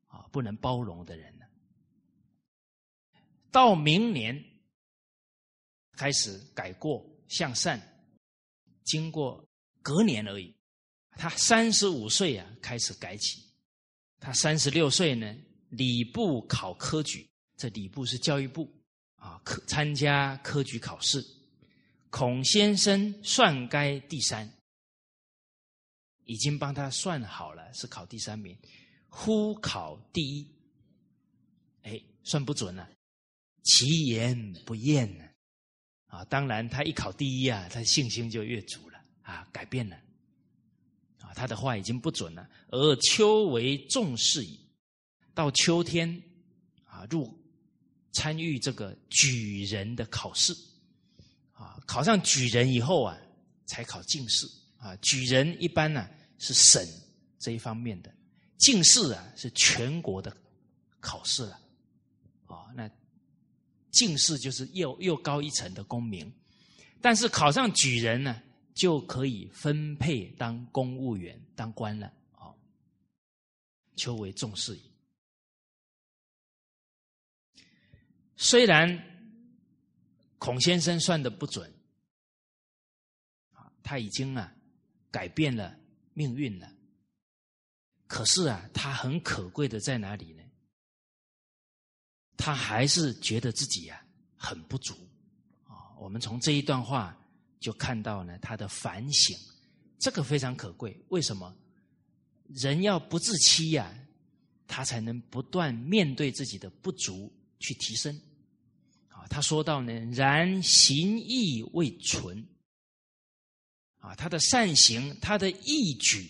[0.08, 1.46] 啊，不能包容的人呢？
[3.50, 4.44] 到明年
[5.94, 7.82] 开始改过向善，
[8.84, 9.48] 经过
[9.82, 10.54] 隔年而已。
[11.12, 13.42] 他三十五岁啊，开始改起。
[14.20, 15.34] 他三十六岁呢，
[15.70, 18.70] 礼部考科举，这礼部是教育部
[19.22, 21.24] 啊，科参加科举考试。
[22.10, 24.52] 孔先生算该第三，
[26.26, 28.58] 已经帮他算好了，是考第三名，
[29.08, 30.48] 忽考第一，
[31.84, 32.90] 哎，算不准了，
[33.64, 35.24] 其言不厌呢，
[36.08, 39.96] 啊，当然他一考第一啊，他信心就越足了啊，改变了，
[41.22, 44.60] 啊，他的话已经不准了，而秋为重视矣，
[45.34, 46.22] 到秋天
[46.84, 47.41] 啊，入
[48.12, 50.54] 参与这个举人的考试，
[51.54, 53.18] 啊，考上举人以后啊，
[53.66, 54.46] 才考进士。
[54.78, 56.84] 啊，举人一般呢是省
[57.38, 58.12] 这一方面的，
[58.58, 60.36] 进士啊是全国的
[61.00, 61.60] 考试了。
[62.48, 62.90] 啊，那
[63.92, 66.34] 进士就是又又高一层的功名，
[67.00, 68.42] 但是考上举人呢，
[68.74, 72.08] 就可以分配当公务员、当官了。
[72.34, 72.52] 啊，
[73.96, 74.91] 求为重视矣。
[78.44, 78.88] 虽然
[80.40, 81.72] 孔先生算的不准，
[83.54, 84.52] 啊，他已经啊。
[85.12, 85.78] 改变了
[86.14, 86.74] 命运了，
[88.08, 90.44] 可是啊，他很可贵的在哪里呢？
[92.38, 94.02] 他还是觉得自己呀
[94.38, 94.94] 很不足
[95.66, 95.92] 啊。
[96.00, 97.14] 我们从这一段话
[97.60, 99.38] 就看到呢，他的反省，
[100.00, 100.98] 这个非常可贵。
[101.10, 101.54] 为什么？
[102.48, 103.94] 人要不自欺呀，
[104.66, 108.18] 他才能不断面对自己的不足去提升。
[109.32, 112.46] 他说到呢，然行义未存。
[114.00, 116.30] 啊，他的善行，他的义举，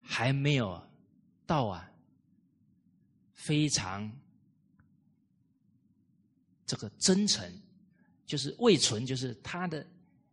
[0.00, 0.80] 还没有
[1.46, 1.90] 到啊，
[3.32, 4.12] 非常
[6.64, 7.50] 这个真诚，
[8.26, 9.84] 就是未存，就是他的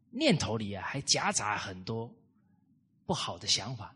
[0.09, 2.13] 念头里啊，还夹杂很多
[3.05, 3.95] 不好的想法。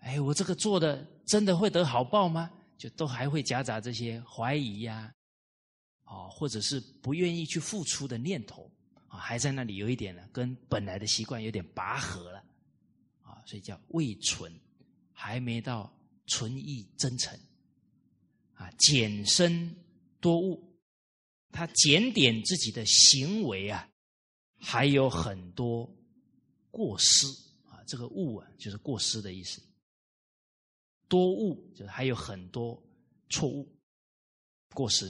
[0.00, 2.50] 哎，我这个做的真的会得好报吗？
[2.76, 5.12] 就都还会夹杂这些怀疑呀，
[6.06, 8.70] 啊，或者是不愿意去付出的念头
[9.08, 9.18] 啊。
[9.18, 12.38] 还在那里有一点呢，跟本来的习惯有点拔河了，
[13.22, 14.50] 啊，所以叫未纯，
[15.12, 15.92] 还没到
[16.26, 17.38] 纯意真诚，
[18.54, 19.76] 啊，减身
[20.20, 20.78] 多悟，
[21.50, 23.88] 他检点自己的行为啊，
[24.58, 25.92] 还有很多
[26.70, 27.26] 过失
[27.64, 29.60] 啊，这个悟啊，就是过失的意思，
[31.08, 32.80] 多悟就是还有很多
[33.28, 33.76] 错误
[34.74, 35.06] 过失，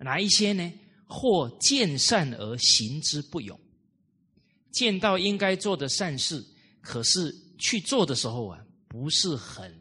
[0.00, 0.72] 哪一些呢？
[1.06, 3.58] 或见善而行之不勇，
[4.70, 6.46] 见到应该做的善事，
[6.80, 9.76] 可是去做的时候啊，不是很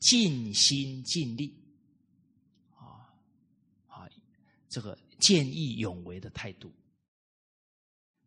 [0.00, 1.56] 尽心尽力，
[2.74, 3.06] 啊
[3.86, 4.08] 啊，
[4.68, 6.72] 这个见义勇为的态度。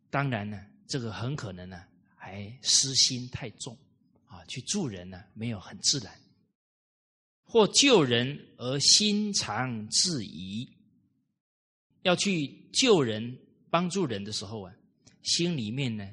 [0.09, 1.83] 当然呢，这个很可能呢，
[2.15, 3.77] 还私心太重，
[4.25, 6.17] 啊，去助人呢没有很自然，
[7.43, 10.65] 或救人而心常质疑。
[12.03, 13.37] 要去救人、
[13.69, 14.73] 帮助人的时候啊，
[15.21, 16.09] 心里面呢，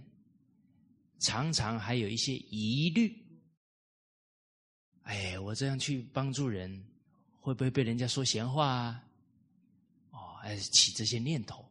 [1.20, 3.16] 常常还有一些疑虑。
[5.03, 6.85] 哎，我这样去帮助人，
[7.38, 9.05] 会不会被人家说闲话啊？
[10.11, 11.64] 哦，还是起这些念头。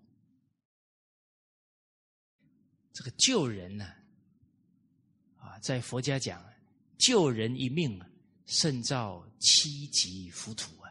[2.93, 3.85] 这个救人呢，
[5.37, 6.41] 啊，在佛家讲，
[6.97, 8.01] 救人一命，
[8.45, 10.89] 胜造七级浮屠啊，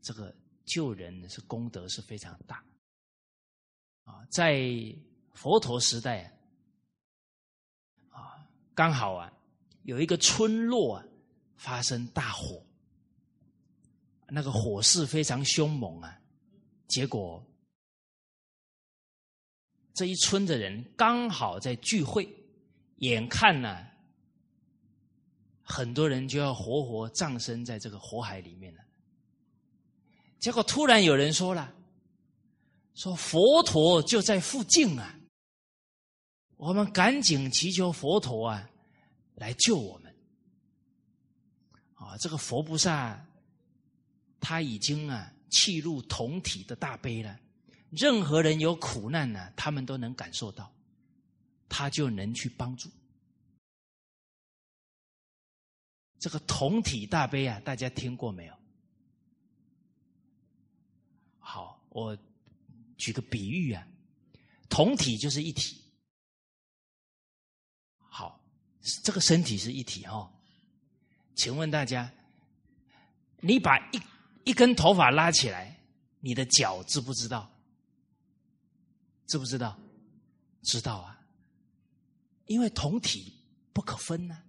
[0.00, 0.34] 这个。
[0.68, 2.64] 救人是功德是非常大，
[4.04, 4.62] 啊，在
[5.32, 6.32] 佛陀时代
[8.10, 9.32] 啊，刚好啊，
[9.82, 11.04] 有一个村落啊
[11.56, 12.64] 发生大火，
[14.28, 16.20] 那个火势非常凶猛啊，
[16.86, 17.44] 结果
[19.94, 22.28] 这一村的人刚好在聚会，
[22.96, 23.86] 眼看呢，
[25.62, 28.84] 很多人就要活活葬身在这个火海里面了。
[30.38, 31.74] 结果突然有人说了
[32.94, 35.18] ：“说佛陀就在附近啊，
[36.56, 38.70] 我们赶紧祈求佛陀啊
[39.34, 40.14] 来救我们。”
[41.94, 43.26] 啊，这个佛菩萨
[44.38, 47.36] 他已经啊弃入同体的大悲了，
[47.90, 50.72] 任何人有苦难呢，他们都能感受到，
[51.68, 52.88] 他就能去帮助。
[56.20, 58.57] 这个同体大悲啊，大家听过没有？
[61.90, 62.16] 我
[62.96, 63.86] 举个比喻啊，
[64.68, 65.82] 同体就是一体。
[67.98, 68.40] 好，
[69.02, 70.30] 这个身体是一体哦。
[71.34, 72.12] 请问大家，
[73.40, 74.00] 你把一
[74.44, 75.80] 一根头发拉起来，
[76.20, 77.50] 你的脚知不知道？
[79.26, 79.78] 知不知道？
[80.62, 81.20] 知道啊，
[82.46, 83.32] 因为同体
[83.72, 84.42] 不可分呢，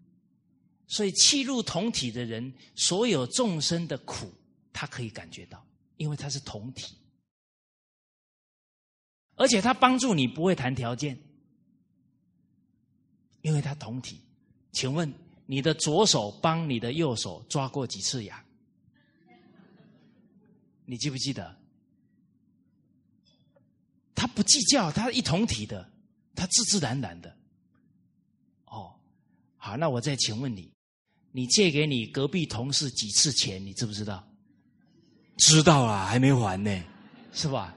[0.88, 4.34] 所以气入同体的人，所有众生的苦，
[4.74, 5.64] 他可以感觉到，
[5.98, 6.98] 因为他是同体。
[9.40, 11.18] 而且他帮助你不会谈条件，
[13.42, 14.20] 因为他同体。
[14.74, 15.12] 请问
[15.46, 18.38] 你的左手帮你的右手抓过几次痒？
[20.86, 21.56] 你记不记得？
[24.14, 25.90] 他不计较，他一同体的，
[26.36, 27.34] 他自自然然的。
[28.66, 28.94] 哦，
[29.56, 30.70] 好，那我再请问你，
[31.32, 33.66] 你借给你隔壁同事几次钱？
[33.66, 34.28] 你知不知道？
[35.38, 36.84] 知道啊，还没还呢，
[37.32, 37.74] 是吧？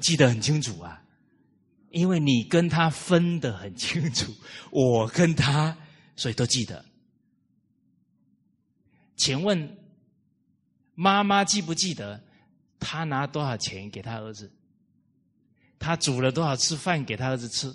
[0.00, 1.02] 记得很清楚啊，
[1.90, 4.32] 因为你跟他分得很清楚，
[4.70, 5.76] 我跟他，
[6.16, 6.84] 所以都记得。
[9.16, 9.76] 请问
[10.94, 12.22] 妈妈记不记得
[12.78, 14.50] 他拿多少钱给他儿子？
[15.78, 17.68] 他煮了多少次饭给他儿子吃？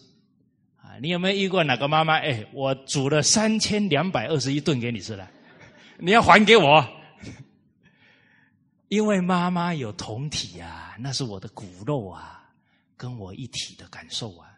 [0.77, 2.15] 啊，你有没有遇过哪个妈妈？
[2.19, 5.29] 哎，我煮了三千两百二十一顿给你吃了，
[5.97, 6.85] 你要还给我，
[8.93, 12.47] 因为妈妈有同体啊，那是我的骨肉啊，
[12.95, 14.55] 跟我一体的感受啊。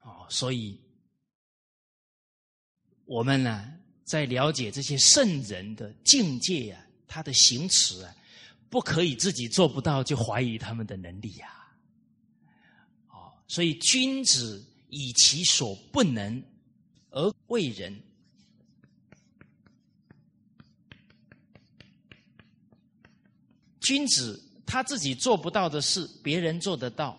[0.00, 0.80] 哦，所以
[3.04, 3.72] 我们呢，
[4.02, 8.12] 在了解这些圣人的境界啊，他的行持啊。
[8.68, 11.72] 不可以自己做不到就怀疑他们的能力呀！
[13.08, 16.40] 哦，所以君子以其所不能
[17.10, 18.00] 而为人，
[23.80, 27.18] 君子他自己做不到的事，别人做得到，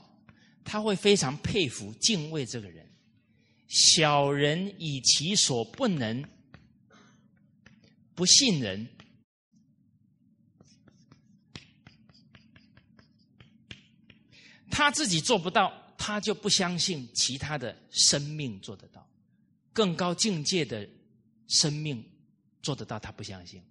[0.63, 2.87] 他会非常佩服敬畏这个人。
[3.67, 6.23] 小人以其所不能，
[8.13, 8.87] 不信人。
[14.69, 19.05] 他自己做不到，他就不相信其他的生命做得到，
[19.73, 20.87] 更高境界的
[21.47, 22.03] 生命
[22.61, 23.61] 做得到，他不相信。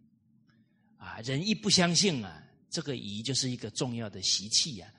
[0.98, 4.90] 啊，人一不相信啊，这个疑就是一个重要的习气呀，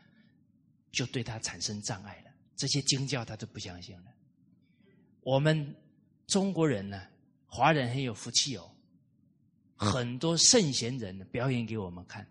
[0.91, 2.31] 就对他产生障碍了。
[2.55, 4.11] 这些经教他都不相信了。
[5.21, 5.75] 我们
[6.27, 7.01] 中国人呢，
[7.45, 8.71] 华人很有福气哦，
[9.75, 12.27] 很多圣贤人表演给我们看。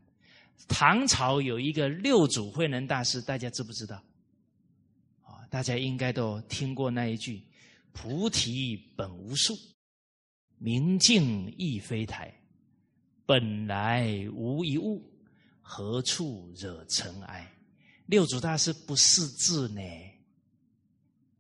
[0.69, 3.97] 唐朝有一个六祖慧能大师，大家知不知道？
[5.23, 7.43] 啊，大家应该都听过那一句
[7.93, 9.57] ：“菩提本无树，
[10.59, 12.33] 明镜亦非台，
[13.27, 15.10] 本来无一物，
[15.73, 17.49] 何处惹尘埃？”
[18.07, 19.81] 六祖大师不识字呢，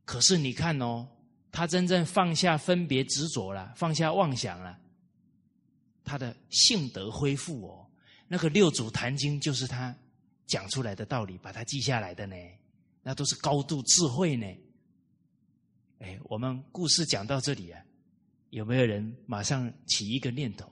[0.05, 1.09] 可是你看哦，
[1.51, 4.79] 他真正放下分别执着了，放下妄想了，
[6.05, 7.91] 他的性德恢复哦。
[8.29, 9.93] 那个六祖坛经就是他
[10.47, 12.37] 讲出来的道理，把它记下来的呢，
[13.03, 14.47] 那都是高度智慧呢。
[15.99, 17.83] 哎，我们故事讲到这里啊，
[18.51, 20.71] 有没有人马上起一个念头？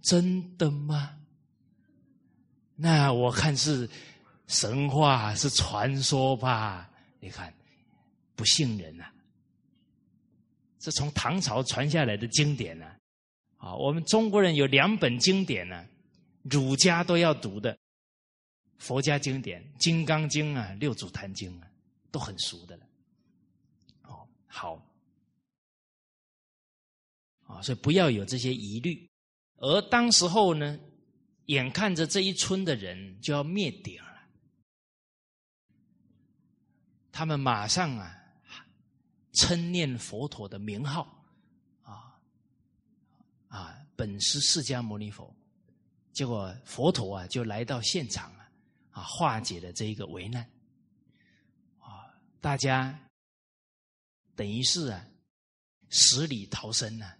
[0.00, 1.18] 真的吗？
[2.76, 3.88] 那我看是
[4.46, 6.90] 神话，是传说吧？
[7.20, 7.52] 你看，
[8.34, 9.04] 不信人呐。
[10.78, 12.86] 这从唐朝传下来的经典呢，
[13.56, 15.86] 啊，我们中国人有两本经典呢。
[16.42, 17.74] 儒家都要读的
[18.76, 21.66] 佛家经典《金刚经》啊，《六祖坛经》啊，
[22.10, 22.86] 都很熟的了。
[24.02, 24.74] 哦，好，
[27.46, 29.08] 啊，所以不要有这些疑虑。
[29.56, 30.78] 而当时候呢，
[31.46, 34.22] 眼看着这一村的人就要灭顶了，
[37.12, 38.18] 他们马上啊，
[39.32, 41.22] 称念佛陀的名号，
[41.82, 42.18] 啊
[43.48, 45.34] 啊，本师释迦牟尼佛。
[46.12, 48.50] 结果佛陀啊，就来到现场啊，
[48.92, 50.48] 啊，化解了这一个危难，
[51.78, 52.06] 啊，
[52.40, 52.96] 大家
[54.36, 55.04] 等于是啊，
[55.90, 57.12] 死里逃生呢。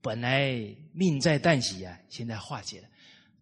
[0.00, 0.52] 本来
[0.92, 2.88] 命在旦夕啊，现在化解了，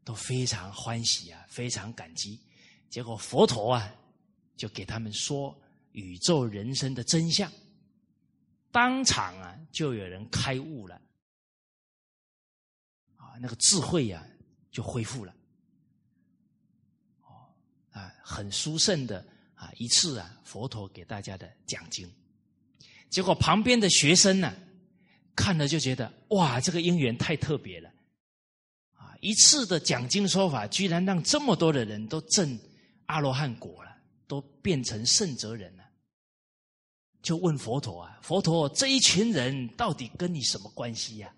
[0.08, 2.40] 都非常欢喜啊，非常感激。
[2.88, 3.94] 结果佛陀啊，
[4.56, 5.54] 就给他们说
[5.92, 7.52] 宇宙人生的真相，
[8.72, 10.94] 当场啊，就有人开悟了，
[13.16, 14.26] 啊，那个智慧呀。
[14.70, 15.34] 就恢复了，
[17.22, 17.48] 哦
[17.90, 22.08] 啊，很殊胜的啊一次啊，佛陀给大家的讲经，
[23.08, 24.54] 结果旁边的学生呢，
[25.34, 27.90] 看了就觉得哇，这个因缘太特别了，
[29.20, 32.58] 一次的讲经说法，居然让这么多的人都证
[33.06, 33.90] 阿罗汉果了，
[34.26, 35.84] 都变成圣哲人了，
[37.22, 41.34] 就问佛陀啊，佛陀这一群人到底跟你什么关系呀？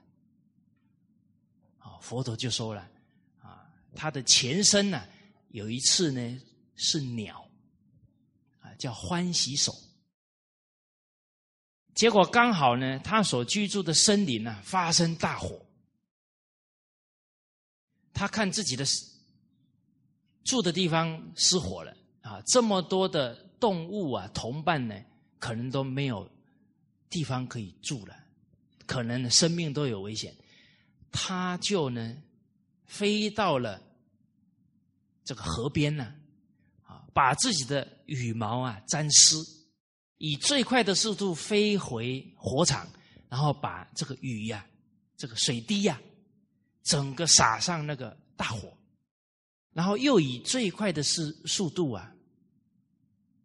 [1.78, 2.83] 啊，佛陀就说了。
[3.41, 5.03] 啊他的前身呢，
[5.49, 6.41] 有一次呢
[6.76, 7.49] 是鸟，
[8.61, 9.74] 啊叫欢喜手，
[11.95, 15.61] 结果刚好呢他所居住的森林呢发生大火，
[18.21, 18.85] 他看自己的
[20.45, 24.95] 住的地方失火了啊，这么多的动物啊同伴呢
[25.39, 26.31] 可能都没有
[27.09, 28.14] 地方可以住了，
[28.85, 30.37] 可能生命都有危险，
[31.11, 32.14] 他就呢
[32.85, 33.81] 飞到了
[35.25, 36.12] 这个河边呢，
[36.83, 39.35] 啊，把自己的羽毛啊沾湿，
[40.18, 42.87] 以最快的速度飞回火场，
[43.31, 44.66] 然后把这个雨呀、
[45.16, 45.99] 这个水滴呀，
[46.91, 48.76] 整个撒上那个大火，
[49.72, 52.12] 然后又以最快的速速度啊。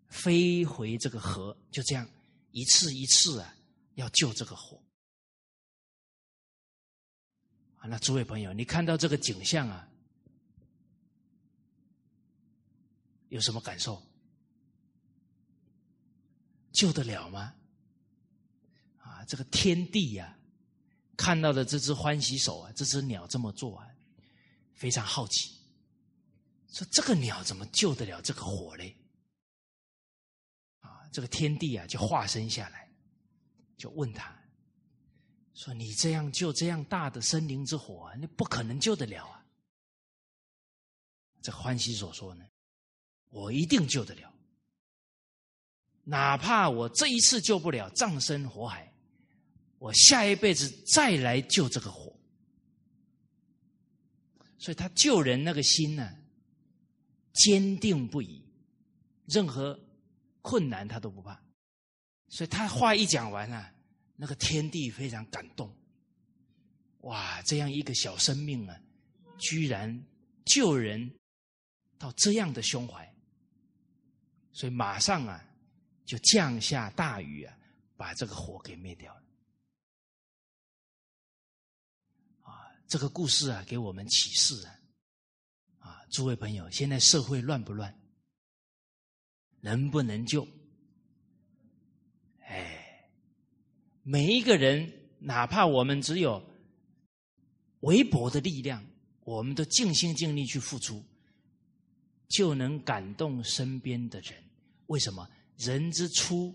[0.07, 2.07] 飞回这个河，就这样
[2.51, 3.55] 一次一次啊，
[3.95, 4.81] 要救这个火
[7.77, 7.87] 啊！
[7.87, 9.89] 那诸位朋友，你看到这个景象啊，
[13.27, 14.01] 有什么感受？
[16.71, 17.53] 救得了吗？
[18.99, 20.37] 啊，这个天地呀，
[21.17, 23.87] 看到的这只欢喜手啊，这只鸟这么做啊，
[24.73, 25.51] 非常好奇，
[26.69, 28.95] 说这个鸟怎么救得了这个火嘞？
[30.79, 32.89] 啊这个天帝啊，就化身下来，
[33.77, 34.37] 就问他
[35.53, 39.45] 说：“你这样救这样大的森林之火，啊你不可能救得了啊！”
[41.41, 42.45] 这欢喜所说呢
[43.31, 44.33] ：“我一定救得了，
[46.03, 48.91] 哪怕我这一次救不了，葬身火海，
[49.77, 52.13] 我下一辈子再来救这个火。”
[54.59, 56.17] 所以他救人那个心呢，
[57.33, 58.43] 坚定不移，
[59.27, 59.79] 任何。
[60.47, 61.41] 困难他都不怕，
[62.27, 63.73] 所以他话一讲完啊，
[64.15, 65.75] 那个天地非常感动。
[66.99, 68.79] 哇，这样一个小生命啊，
[69.39, 70.05] 居然
[70.45, 71.11] 救人
[71.97, 73.11] 到这样的胸怀，
[74.53, 75.43] 所以马上啊
[76.05, 77.57] 就降下大雨啊，
[77.97, 79.23] 把这个火给灭掉了。
[82.87, 84.79] 这个故事啊，给我们启示啊，
[85.79, 87.93] 啊，诸位朋友，现在社会乱不乱？
[89.61, 90.47] 能不能救？
[92.41, 93.09] 哎，
[94.03, 96.43] 每一个人，哪怕我们只有
[97.79, 98.85] 微薄的力量，
[99.21, 101.03] 我们都尽心尽力去付出，
[102.27, 104.43] 就能感动身边的人。
[104.85, 105.27] 为什么？
[105.57, 106.53] 人之初，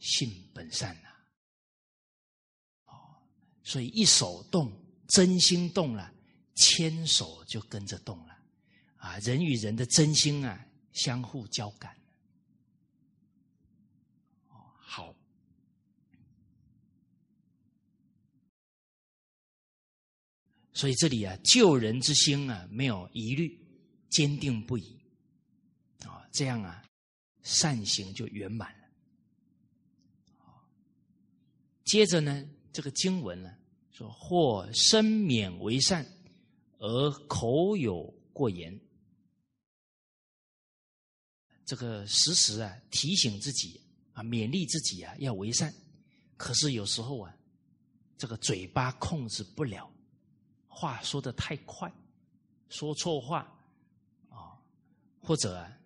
[0.00, 1.08] 性本善呐。
[2.86, 3.22] 哦，
[3.62, 4.70] 所以一手动，
[5.08, 6.14] 真心动了，
[6.54, 8.38] 牵手就跟着动了。
[8.96, 10.64] 啊，人与人的真心啊。
[10.94, 11.96] 相互交感，
[14.48, 15.14] 哦，好。
[20.72, 23.64] 所以这里啊，救人之心啊，没有疑虑，
[24.08, 24.98] 坚定不移，
[26.04, 26.84] 啊，这样啊，
[27.42, 28.88] 善行就圆满了。
[31.84, 33.56] 接着呢，这个经文呢，
[33.98, 36.06] 说或身勉为善，
[36.78, 38.80] 而口有过言。
[41.64, 43.80] 这个时时啊提醒自己
[44.12, 45.74] 啊勉励自己啊要为善，
[46.36, 47.36] 可是有时候啊，
[48.16, 49.90] 这个嘴巴控制不了，
[50.68, 51.92] 话说的太快，
[52.68, 53.40] 说错话
[54.30, 54.62] 啊，
[55.20, 55.76] 或者啊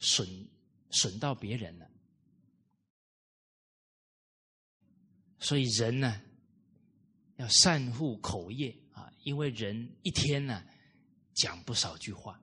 [0.00, 0.48] 损
[0.90, 1.88] 损到别人了，
[5.38, 6.20] 所以人呢
[7.40, 10.62] 要善护口业啊，因为人一天呢
[11.32, 12.38] 讲不少句话。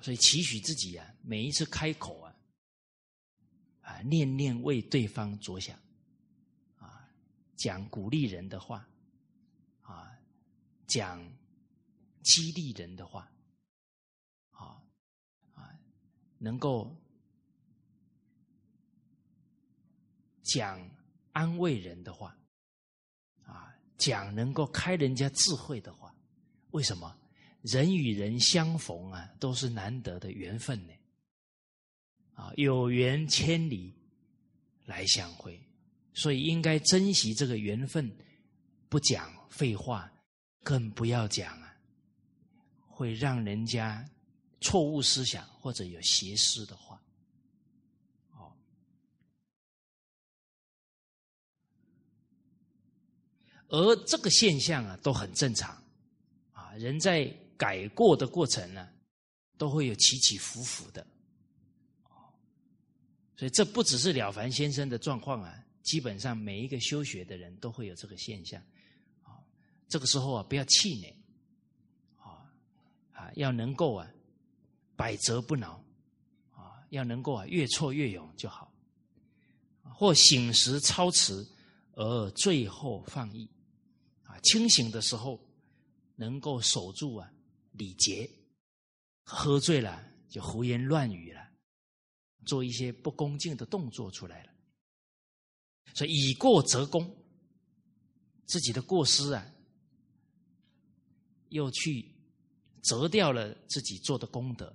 [0.00, 2.32] 所以，期许自己啊，每一次开口啊，
[3.80, 5.76] 啊，念念为对方着想，
[6.76, 7.10] 啊，
[7.56, 8.88] 讲鼓励人的话，
[9.82, 10.16] 啊，
[10.86, 11.20] 讲
[12.22, 13.28] 激励人的话，
[14.50, 14.80] 啊，
[15.54, 15.76] 啊，
[16.38, 16.96] 能够
[20.48, 20.80] 讲
[21.32, 22.36] 安慰人的话，
[23.44, 26.12] 啊，讲能够开人家智慧的话，
[26.70, 27.16] 为什么？
[27.62, 30.92] 人与人相逢啊，都是难得的缘分呢。
[32.34, 33.92] 啊，有缘千里
[34.86, 35.60] 来相会，
[36.14, 38.16] 所以应该珍惜这个缘分，
[38.88, 40.10] 不讲废话，
[40.62, 41.76] 更不要讲啊，
[42.86, 44.08] 会让人家
[44.60, 47.02] 错误思想或者有邪思的话。
[48.30, 48.56] 哦，
[53.68, 55.70] 而这个现象啊，都很正常。
[56.52, 57.32] 啊，人在。
[57.58, 58.88] 改过的过程呢，
[59.56, 61.04] 都会有起起伏伏的，
[63.36, 65.52] 所以这不只是了凡先生的状况啊，
[65.82, 68.62] 基本上每一个修学的人都会有这个现象，
[69.24, 69.42] 啊，
[69.88, 71.12] 这个时候啊，不要气馁，
[72.18, 72.46] 啊
[73.12, 74.08] 啊，要能够啊，
[74.94, 75.82] 百折不挠，
[76.54, 78.72] 啊，要能够啊，越挫越勇就好，
[79.82, 81.44] 或醒时操持，
[81.94, 83.50] 而最后放逸，
[84.42, 85.40] 清醒的时候
[86.16, 87.32] 能够守住啊。
[87.72, 88.28] 礼节，
[89.22, 91.48] 喝醉了就胡言乱语了，
[92.44, 94.52] 做一些不恭敬的动作出来了。
[95.94, 97.16] 所以以过则功，
[98.46, 99.46] 自己的过失啊，
[101.50, 102.14] 又去
[102.82, 104.74] 折掉了自己做的功德。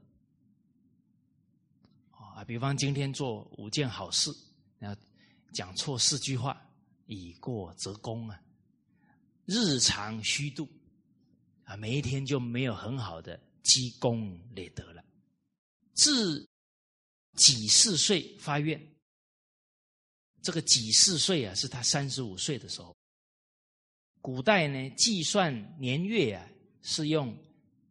[2.12, 4.32] 啊，比方今天做五件好事，
[4.80, 5.02] 然后
[5.54, 6.66] 讲错四句话，
[7.06, 8.43] 以过则功啊，
[9.46, 10.68] 日常虚度
[11.64, 15.04] 啊，每一天就没有很好的积功累德了。
[15.94, 16.48] 自
[17.36, 18.82] 几四岁发愿，
[20.42, 22.96] 这个几四岁啊，是他三十五岁的时候。
[24.22, 26.48] 古代呢，计算年月啊，
[26.82, 27.38] 是用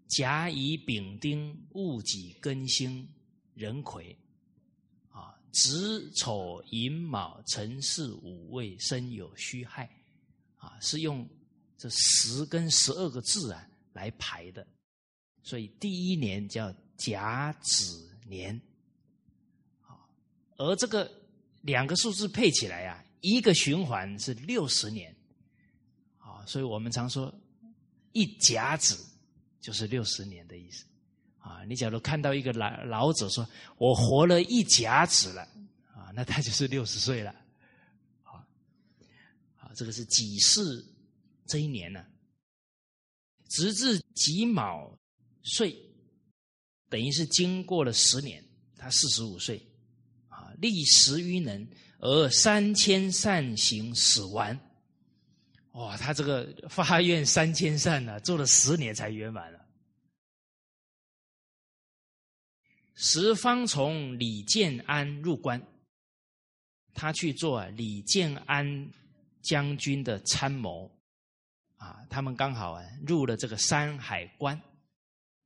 [0.08, 3.06] 甲乙丙丁戊己庚辛
[3.54, 4.16] 壬癸
[5.10, 5.38] 啊。
[5.50, 9.88] 子丑寅卯辰巳午未申酉戌亥，
[10.56, 11.28] 啊，是用
[11.82, 14.64] 这十跟十二个字啊来排的，
[15.42, 18.60] 所以第一年叫甲子年，
[20.58, 21.10] 而这个
[21.62, 25.12] 两个数字配起来啊，一个循环是六十年，
[26.18, 27.34] 啊，所以我们常说
[28.12, 29.04] 一甲子
[29.60, 30.84] 就是六十年的意思。
[31.38, 33.44] 啊，你假如看到一个老老者说
[33.76, 35.42] ：“我活了一甲子了。”
[35.92, 37.32] 啊，那他就是六十岁了。
[38.22, 38.46] 啊，
[39.58, 40.62] 啊，这个是几世
[41.46, 42.04] 这一年呢，
[43.48, 44.98] 直至己卯
[45.42, 45.76] 岁，
[46.88, 48.44] 等于是经过了十年，
[48.76, 49.64] 他四十五岁，
[50.28, 51.68] 啊，历十余年
[51.98, 54.58] 而三千善行始完。
[55.72, 59.58] 哇，他这个发愿三千善呢，做了十年才圆满了。
[62.94, 65.60] 时方从李建安入关，
[66.92, 68.90] 他去做李建安
[69.40, 70.91] 将军的参谋，
[71.82, 74.56] 啊，他们刚好啊入了这个山海关，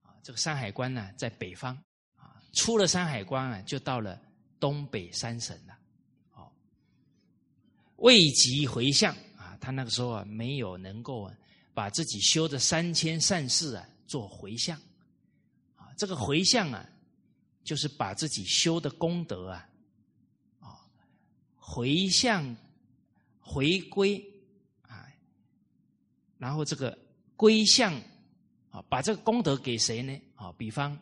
[0.02, 1.74] 啊，这个山海关呢在北方，
[2.16, 4.20] 啊，出了山海关啊就到了
[4.60, 5.78] 东北三省了，
[6.34, 6.52] 哦，
[7.96, 11.34] 未及回向啊，他那个时候啊没有能够啊
[11.72, 14.78] 把自己修的三千善事啊做回向，
[15.76, 16.86] 啊，这个回向啊。
[17.66, 19.68] 就是把自己修的功德啊，
[20.60, 20.78] 啊，
[21.56, 22.56] 回向、
[23.40, 24.24] 回归，
[26.38, 26.96] 然后这个
[27.36, 27.94] 归向
[28.70, 30.20] 啊，把这个功德给谁呢？
[30.34, 30.92] 啊，比方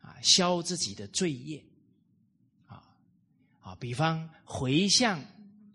[0.00, 1.64] 啊，消自己的罪业
[2.66, 2.82] 啊，
[3.60, 5.24] 啊，比方回向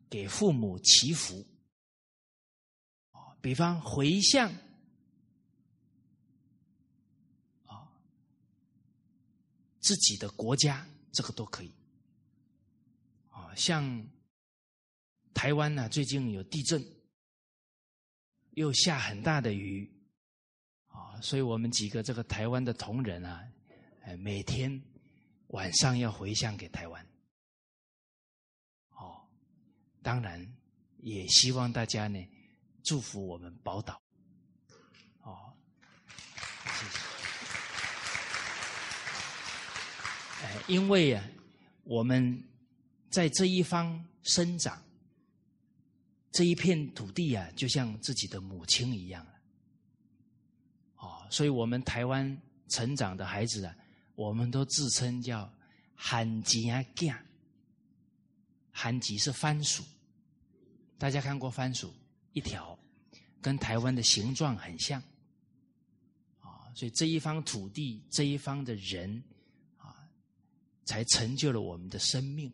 [0.09, 1.45] 给父母祈福
[3.11, 4.51] 啊，比方回向
[7.65, 7.89] 啊。
[9.79, 11.73] 自己的国家，这个都可以。
[13.29, 14.05] 啊，像
[15.33, 16.83] 台湾呢，最近有地震，
[18.57, 19.87] 又下很大的雨，
[20.87, 23.47] 啊，所以我们几个这个台湾的同仁啊，
[24.01, 24.81] 哎，每天
[25.49, 27.07] 晚上要回向给台湾。
[28.89, 29.21] 哦，
[30.01, 30.43] 当然
[30.97, 32.27] 也希望大家呢，
[32.83, 34.01] 祝福我们宝岛。
[35.21, 35.53] 哦，
[36.65, 36.97] 谢谢。
[40.41, 41.23] 哎，因为啊，
[41.83, 42.43] 我们
[43.11, 44.83] 在这一方生长，
[46.31, 49.25] 这一片土地啊，就像自己的母亲一样
[50.97, 53.75] 哦，所以我们台湾成长的孩子啊，
[54.15, 55.51] 我们都自称叫
[55.95, 57.25] “罕吉啊干”。
[58.71, 59.83] 罕吉是番薯，
[60.97, 61.93] 大家看过番薯
[62.33, 62.77] 一条，
[63.41, 65.01] 跟台湾的形状很像
[66.41, 69.23] 啊，所以这一方土地，这一方的人
[69.77, 69.95] 啊。
[70.85, 72.49] 才成就了我们的生命，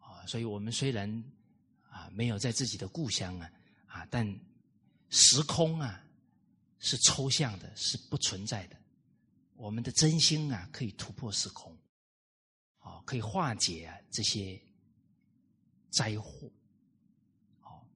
[0.00, 1.22] 啊，所以我们虽然
[2.12, 3.52] 没有在自己的故乡啊
[3.86, 4.26] 啊，但
[5.10, 6.04] 时空啊
[6.78, 8.76] 是抽象的，是不存在的。
[9.54, 11.76] 我们的真心啊可以突破时空，
[12.78, 14.60] 啊，可以化解啊这些
[15.90, 16.50] 灾祸，
[17.60, 17.86] 好，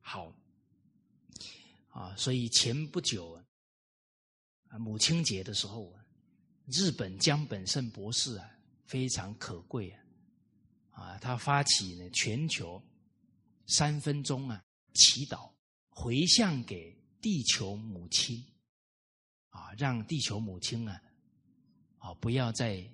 [0.00, 0.32] 好，
[1.88, 3.32] 啊，所以前不久
[4.68, 6.00] 啊母亲节的时候啊。
[6.72, 8.48] 日本江本胜博士啊，
[8.84, 9.98] 非常可贵啊！
[10.92, 12.80] 啊，他发起呢全球
[13.70, 14.62] 三分钟啊
[14.94, 15.50] 祈祷
[15.88, 18.44] 回向给地球母亲。
[19.50, 21.02] 啊，让地球母亲啊
[21.98, 22.88] 啊不要再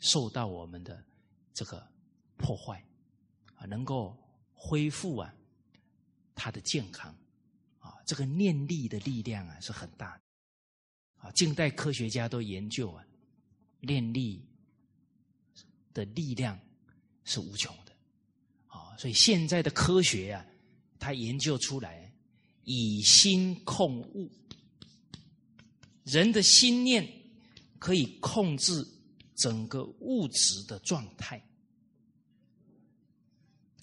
[0.00, 1.04] 受到我们的
[1.54, 1.86] 这个
[2.36, 2.84] 破坏
[3.54, 4.16] 啊，能够
[4.52, 5.32] 恢复啊
[6.34, 7.14] 他的健康。
[7.78, 10.22] 啊，这个念力的力量啊是很大的。
[11.16, 13.04] 啊，近代科学家都研究啊。
[13.84, 14.44] 念力
[15.92, 16.58] 的力量
[17.24, 17.76] 是无穷，
[18.72, 20.46] 啊，所以现在的科学啊，
[20.98, 22.10] 它研究出来
[22.64, 24.30] 以心控物，
[26.04, 27.06] 人的心念
[27.78, 28.86] 可以控制
[29.36, 31.40] 整个物质的状态。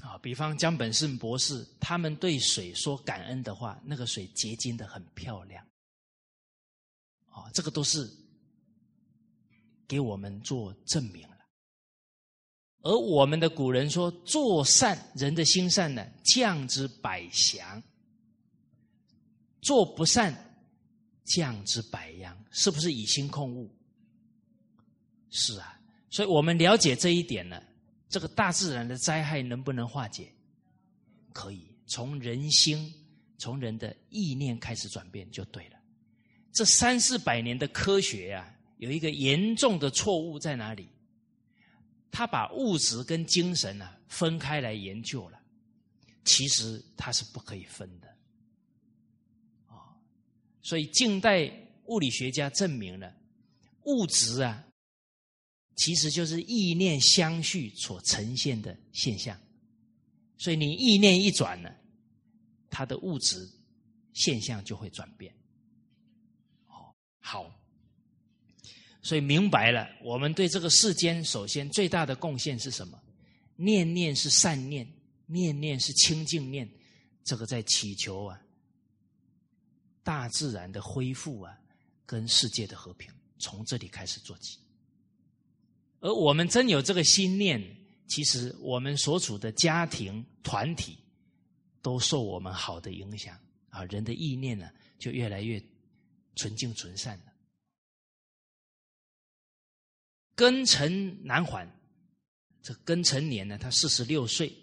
[0.01, 5.63] 啊，比方江本胜博士，他们对水说感恩的话，那个水结晶的很漂亮。
[7.27, 8.09] 啊，这个都是
[9.87, 11.27] 给我们做证明。
[12.81, 17.81] 而我们的古人说，做善人的心善呢，降之百祥；
[19.61, 20.33] 做不善，
[21.25, 22.37] 降之百殃。
[22.51, 23.69] 是不是以心控物？
[25.29, 27.61] 是啊，所以我们了解这一点呢。
[28.07, 30.33] 这个大自然的灾害能不能化解？
[31.31, 32.91] 可以，从人心、
[33.37, 35.77] 从人的意念开始转变就对了。
[36.51, 40.89] 这三四百年的科学呀，有一个严重的错误在哪里？
[42.11, 45.39] 他把物质跟精神呢分开来研究了，
[46.25, 48.07] 其实它是不可以分的。
[49.67, 49.95] 啊，
[50.61, 51.51] 所以近代
[51.85, 53.13] 物理学家证明了
[53.83, 54.65] 物质啊。
[55.75, 59.39] 其实就是意念相续所呈现的现象，
[60.37, 61.73] 所以你意念一转呢，
[62.69, 63.49] 它的物质
[64.11, 65.33] 现象就会转变。
[66.67, 67.49] 哦，好，
[69.01, 73.01] 所以明白了，我们对这个世间首先最大的贡献是什么？
[73.55, 74.87] 念念是善念，
[75.25, 76.69] 念念是清净念，
[77.23, 78.41] 这个在祈求啊，
[80.03, 81.57] 大自然的恢复啊，
[82.05, 84.59] 跟世界的和平，从这里开始做起。
[86.01, 87.61] 而我们真有这个心念，
[88.07, 90.97] 其实我们所处的家庭团体
[91.81, 93.37] 都受我们好的影响
[93.69, 95.61] 啊，人的意念呢就越来越
[96.35, 97.19] 纯净纯善。
[100.39, 101.69] 庚辰南还，
[102.61, 104.55] 这庚辰年呢，他四十六岁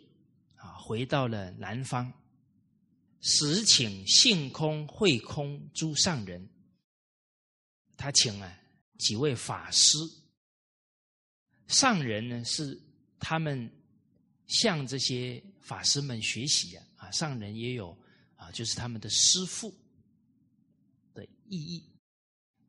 [0.54, 2.10] 啊，回到了南方，
[3.20, 6.48] 时请性空、慧空诸上人，
[7.94, 8.58] 他请啊
[8.96, 9.98] 几位法师。
[11.68, 12.80] 上人呢是
[13.18, 13.70] 他们
[14.46, 17.94] 向这些法师们学习啊，啊，上人也有
[18.36, 19.70] 啊，就是他们的师父
[21.12, 21.84] 的意义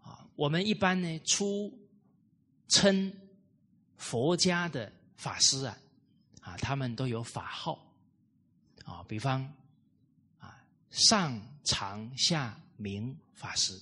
[0.02, 0.30] 啊。
[0.36, 1.72] 我们一般呢出
[2.68, 3.14] 称
[3.98, 5.78] 佛家的法师啊，
[6.42, 7.86] 啊，他们都有法号
[8.86, 9.42] 啊，比方
[10.40, 10.58] 啊
[10.92, 13.80] 上长下明法师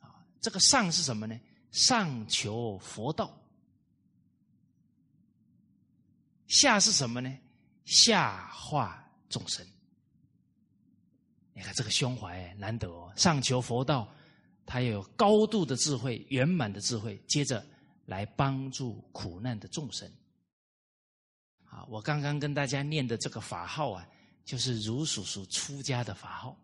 [0.00, 1.38] 啊，这个上是什么呢？
[1.70, 3.36] 上求佛道。
[6.46, 7.38] 下是什么呢？
[7.84, 9.66] 下化众生。
[11.52, 14.13] 你看这个胸怀难得哦，上求佛道，
[14.66, 17.64] 他有高度的智慧、圆满的智慧，接着
[18.06, 20.10] 来帮助苦难的众生。
[21.64, 24.06] 啊，我刚刚跟大家念的这个法号啊，
[24.44, 26.56] 就是如叔叔出家的法号。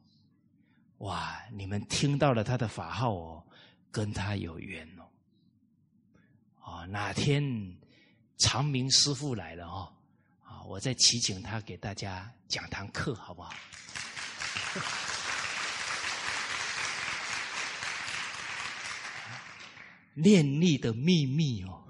[0.99, 3.45] 哇，你们听到了他的法号哦，
[3.91, 5.09] 跟他有缘哦。
[6.61, 7.77] 啊，哪天？
[8.43, 9.93] 长明师傅来了哦，
[10.43, 10.63] 啊！
[10.63, 13.53] 我再祈请他给大家讲堂课，好不好？
[20.23, 21.85] 念力的秘密哦，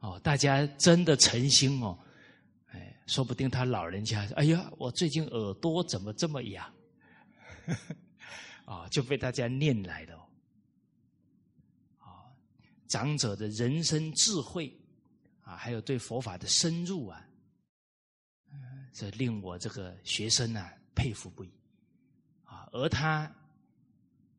[0.00, 1.98] 哦，大家真的诚心哦，
[2.66, 6.72] 哎，说不定他老人家，哎呀，我最近耳朵怎么这么痒？
[8.64, 10.16] 啊， 就被大家念来了。
[11.98, 12.30] 啊，
[12.88, 14.72] 长者的人生智慧。
[15.44, 17.26] 啊，还有对佛法的深入啊，
[18.92, 21.50] 这令我这个学生呢佩服不已
[22.44, 22.68] 啊。
[22.70, 23.28] 而他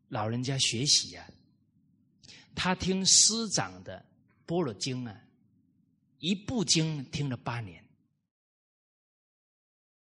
[0.07, 1.27] 老人家学习啊，
[2.55, 3.97] 他听师长的
[4.45, 5.21] 《般若经》啊，
[6.19, 7.83] 一部经听了八年。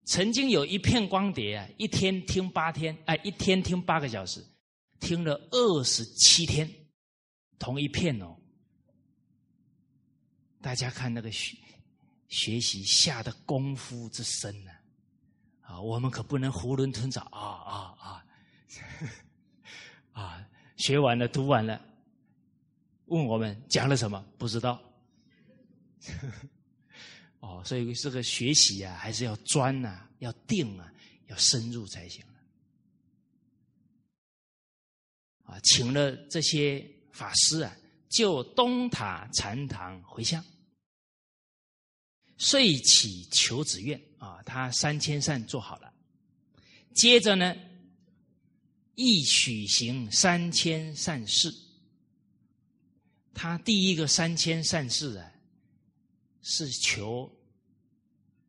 [0.07, 4.45] 曾经有一片光碟啊，一天听八天，哎，一天听八个小时，
[4.99, 6.69] 听了二十七天，
[7.59, 8.37] 同一片哦。
[10.61, 11.57] 大家看那个学
[12.29, 14.73] 学习下的功夫之深呢，
[15.61, 18.27] 啊，我们可不能囫囵吞枣啊啊啊！
[20.13, 21.81] 啊，学完了读完了，
[23.11, 24.25] 问我们讲了什么？
[24.39, 24.83] 不知道。
[27.41, 30.93] 哦，所以这个学习啊，还是要专啊，要定啊，
[31.27, 32.25] 要深入才行
[35.45, 37.77] 啊，请了这些法师啊。
[38.09, 40.45] 就东塔禅堂回乡，
[42.39, 45.95] 遂起求子愿啊，他三千善做好了，
[46.93, 47.55] 接着呢，
[48.97, 51.55] 亦许行三千善事。
[53.35, 55.33] 他第一个三千善事啊，
[56.43, 57.31] 是求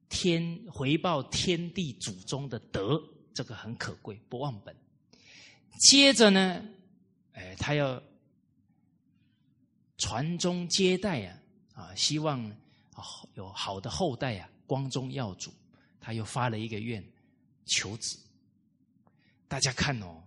[0.09, 3.01] 天回报天地祖宗的德，
[3.33, 4.75] 这个很可贵，不忘本。
[5.79, 6.63] 接着呢，
[7.33, 8.01] 哎，他要。
[9.97, 11.37] 传宗接代啊，
[11.73, 12.51] 啊，希望
[13.35, 15.53] 有好的后代啊，光宗耀祖，
[15.99, 17.07] 他又发了一个愿，
[17.67, 18.17] 求子。
[19.47, 20.23] 大家看哦，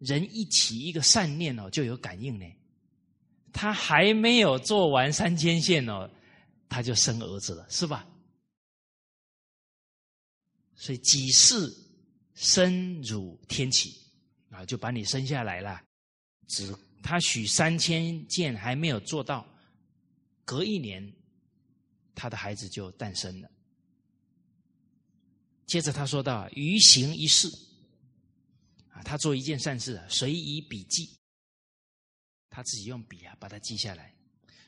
[0.00, 2.44] 人一起一个善念哦，就有感应呢。
[3.52, 6.10] 他还没有做完三千线哦，
[6.68, 8.06] 他就生儿子了，是吧？
[10.76, 11.70] 所以几世
[12.34, 13.94] 生汝天启
[14.50, 15.82] 啊，就把你生下来了。
[16.48, 19.46] 只他许三千件还没有做到，
[20.44, 21.12] 隔一年，
[22.14, 23.50] 他的孩子就诞生了。
[25.66, 27.46] 接着他说到：“余行一事
[28.88, 31.19] 啊，他做一件善事啊，随以笔记，
[32.50, 34.14] 他自己用笔啊把它记下来。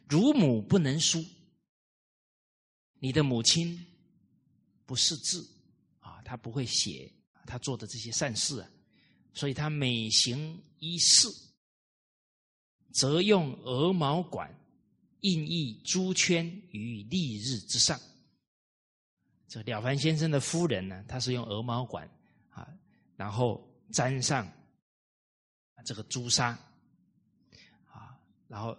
[0.08, 1.22] 乳母不能书，
[3.00, 3.84] 你的母亲
[4.86, 5.46] 不识字
[5.98, 7.12] 啊。”他不会写
[7.46, 8.70] 他做的这些善事啊，
[9.34, 11.28] 所以他每行一事，
[12.92, 14.54] 则用鹅毛管
[15.20, 18.00] 印一珠圈于立日之上。
[19.48, 22.08] 这了凡先生的夫人呢，她是用鹅毛管
[22.48, 22.66] 啊，
[23.16, 23.62] 然后
[23.92, 24.50] 沾上
[25.84, 26.58] 这个朱砂，
[28.52, 28.76] 然后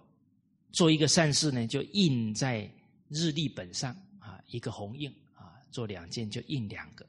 [0.71, 2.71] 做一个善事呢，就印在
[3.09, 7.03] 日历本上啊，一个红印啊，做两件就印两个。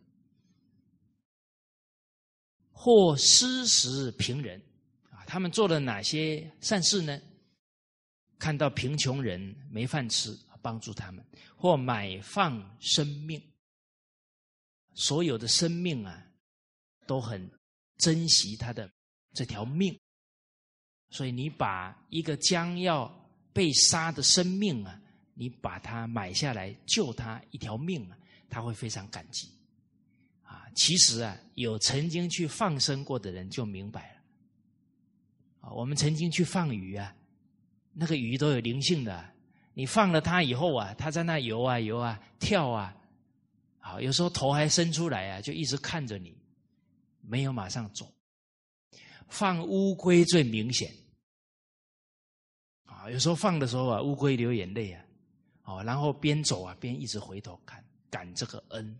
[2.72, 4.58] 或施食贫人，
[5.10, 7.20] 啊，他们做了哪些善事呢？
[8.38, 11.22] 看到贫穷人没饭吃，帮助他们；
[11.54, 13.38] 或买放生命，
[14.94, 16.26] 所有的生命啊，
[17.06, 17.46] 都很
[17.98, 18.90] 珍惜他的
[19.34, 19.94] 这条命，
[21.14, 23.08] 所以你把一个将要
[23.52, 25.00] 被杀的生命啊，
[25.34, 28.18] 你把它买下来救他一条命啊，
[28.50, 29.48] 他会非常感激。
[30.42, 34.20] 啊其实啊，有曾经去放生过的人就明白了。
[35.60, 37.14] 啊，我们曾经去放鱼啊，
[37.92, 39.24] 那个鱼都有灵性的。
[39.72, 42.92] 你放了它以后啊，它在那游啊游啊跳啊，
[43.78, 46.36] 好，有时候头还伸出来啊，就一直看着你，
[47.20, 48.12] 没有马上走。
[49.28, 50.92] 放乌龟最明显，
[53.10, 55.04] 有时候放的时候啊，乌龟流眼泪啊，
[55.64, 58.98] 哦，然后边走啊边一直回头看，感这个恩。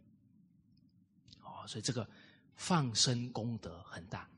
[1.43, 2.09] 哦所以这个
[2.57, 4.29] 放生功德很大，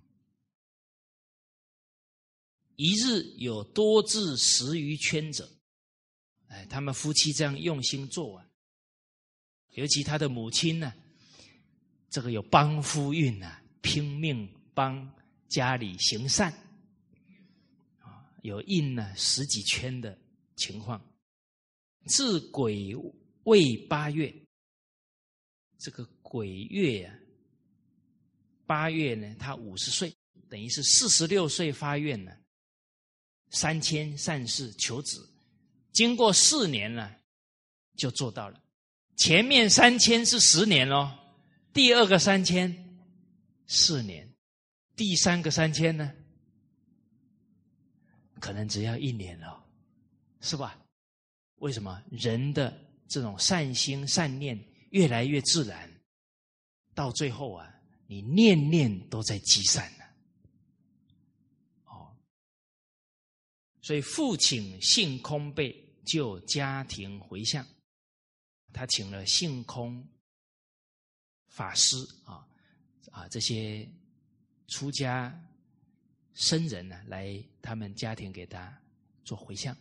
[2.76, 5.48] 一日有多至十余圈者，
[6.46, 8.46] 哎，他们夫妻这样用心做啊，
[9.72, 10.92] 尤其他的母亲呢，
[12.08, 15.12] 这个有帮夫运啊，拼命帮
[15.48, 16.52] 家里行善，
[18.46, 20.18] 有印呢十几圈的
[20.56, 21.00] 情况，
[22.06, 22.94] 至鬼
[23.44, 24.34] 未八月，
[25.78, 26.08] 这个。
[26.28, 27.14] 鬼月啊，
[28.66, 30.12] 八月呢，他五十岁，
[30.50, 32.32] 等于是四十六岁发愿呢。
[33.50, 35.30] 三千善事求子，
[35.92, 37.20] 经过四年了，
[37.96, 38.60] 就做到了。
[39.14, 41.16] 前面三千是十年喽，
[41.72, 42.98] 第二个三千
[43.68, 44.28] 四年，
[44.96, 46.12] 第三个三千呢，
[48.40, 49.64] 可能只要一年了，
[50.40, 50.78] 是吧？
[51.56, 52.78] 为什么人的
[53.08, 55.90] 这种善心善念越来越自然？
[56.94, 57.74] 到最后啊，
[58.06, 60.04] 你念念都在积善呢。
[61.84, 62.14] 哦，
[63.80, 65.74] 所以父亲性空被
[66.04, 67.66] 救家庭回向，
[68.72, 70.06] 他请了性空
[71.48, 72.46] 法师啊
[73.10, 73.88] 啊这些
[74.68, 75.34] 出家
[76.36, 78.80] 僧人呢，来他们家庭给他
[79.24, 79.76] 做回向。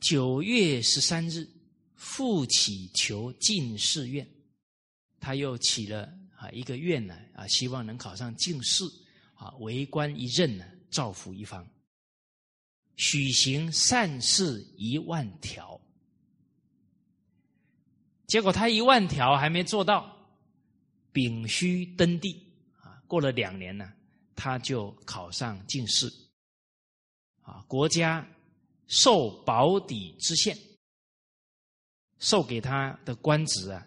[0.00, 1.48] 九月十三日。
[1.96, 4.28] 复起求进士愿，
[5.20, 8.84] 他又起了啊一个愿呢啊，希望能考上进士
[9.34, 11.66] 啊，为官一任呢，造福一方。
[12.96, 15.80] 许行善事一万条，
[18.26, 20.13] 结果他一万条还没做到，
[21.14, 22.34] 丙戌登第
[22.82, 23.90] 啊，过了两年呢，
[24.34, 26.06] 他就考上进士，
[27.40, 28.28] 啊，国家
[28.88, 30.58] 授保底知县。
[32.18, 33.86] 授给他的官职啊，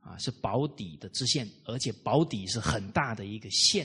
[0.00, 3.84] 啊是保底的知县，而且保底是很大的一个县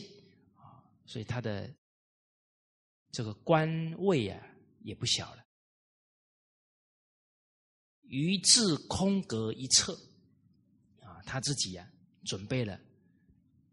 [0.55, 1.73] 啊，所以他的
[3.11, 3.67] 这个官
[3.97, 4.39] 位啊
[4.81, 5.43] 也不小了。
[8.03, 9.93] 于至空格一侧
[11.01, 11.90] 啊，他自己啊
[12.23, 12.79] 准备了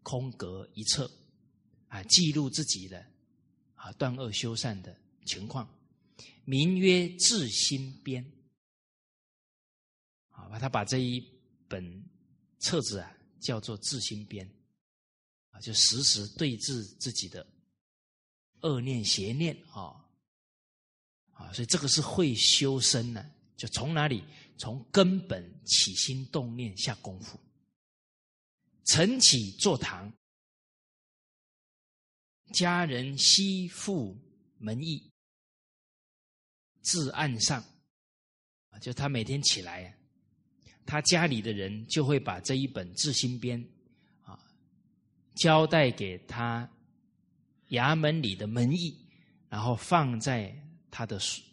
[0.03, 1.09] 空格一册
[1.87, 3.05] 啊，记录自己的
[3.75, 4.95] 啊断恶修善的
[5.25, 5.67] 情况，
[6.45, 8.23] 名曰《治心编》。
[10.29, 11.23] 啊，他把这一
[11.67, 12.03] 本
[12.59, 14.47] 册子啊叫做《自心编》，
[15.51, 17.45] 啊，就时时对治自己的
[18.61, 20.03] 恶念、邪念啊，
[21.33, 23.29] 啊，所以这个是会修身呢。
[23.57, 24.23] 就从哪里？
[24.57, 27.37] 从根本起心动念下功夫。
[28.89, 30.11] 晨起坐堂，
[32.51, 34.17] 家人悉付
[34.57, 35.11] 门役，
[36.81, 37.63] 至案上。
[38.71, 39.95] 啊，就他每天起来，
[40.87, 43.63] 他家里的人就会把这一本治心编
[44.23, 44.39] 啊，
[45.35, 46.67] 交代给他
[47.69, 48.97] 衙门里的门役，
[49.49, 50.51] 然后放在
[50.89, 51.43] 他的书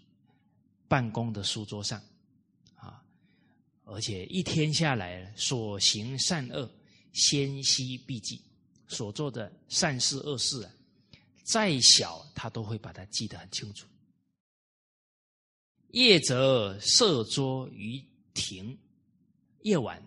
[0.88, 2.02] 办公的书桌上。
[2.76, 3.04] 啊
[3.84, 6.68] 而且一天下来，所行善恶，
[7.16, 8.38] 先悉必记；
[8.86, 10.70] 所做的善事恶事啊，
[11.42, 13.86] 再小他都会把它记得很清楚。
[15.88, 18.04] 夜则设桌于
[18.34, 18.78] 庭，
[19.62, 20.02] 夜晚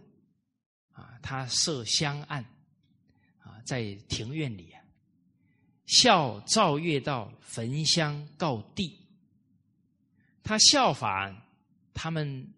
[0.92, 2.46] 啊，他设香案
[3.40, 4.84] 啊，在庭院里啊，
[5.88, 8.96] 效照月道焚香告地。
[10.44, 11.36] 他效法
[11.94, 12.54] 他们。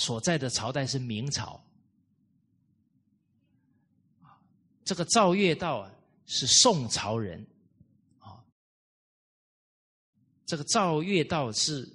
[0.00, 1.60] 所在的朝代是明朝，
[4.88, 7.46] 这个赵月道啊是宋朝人，
[8.20, 8.40] 啊，
[10.46, 11.86] 这个赵月道是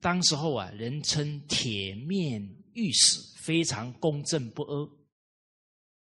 [0.00, 4.90] 当时候啊人称铁面御史，非常公正不阿，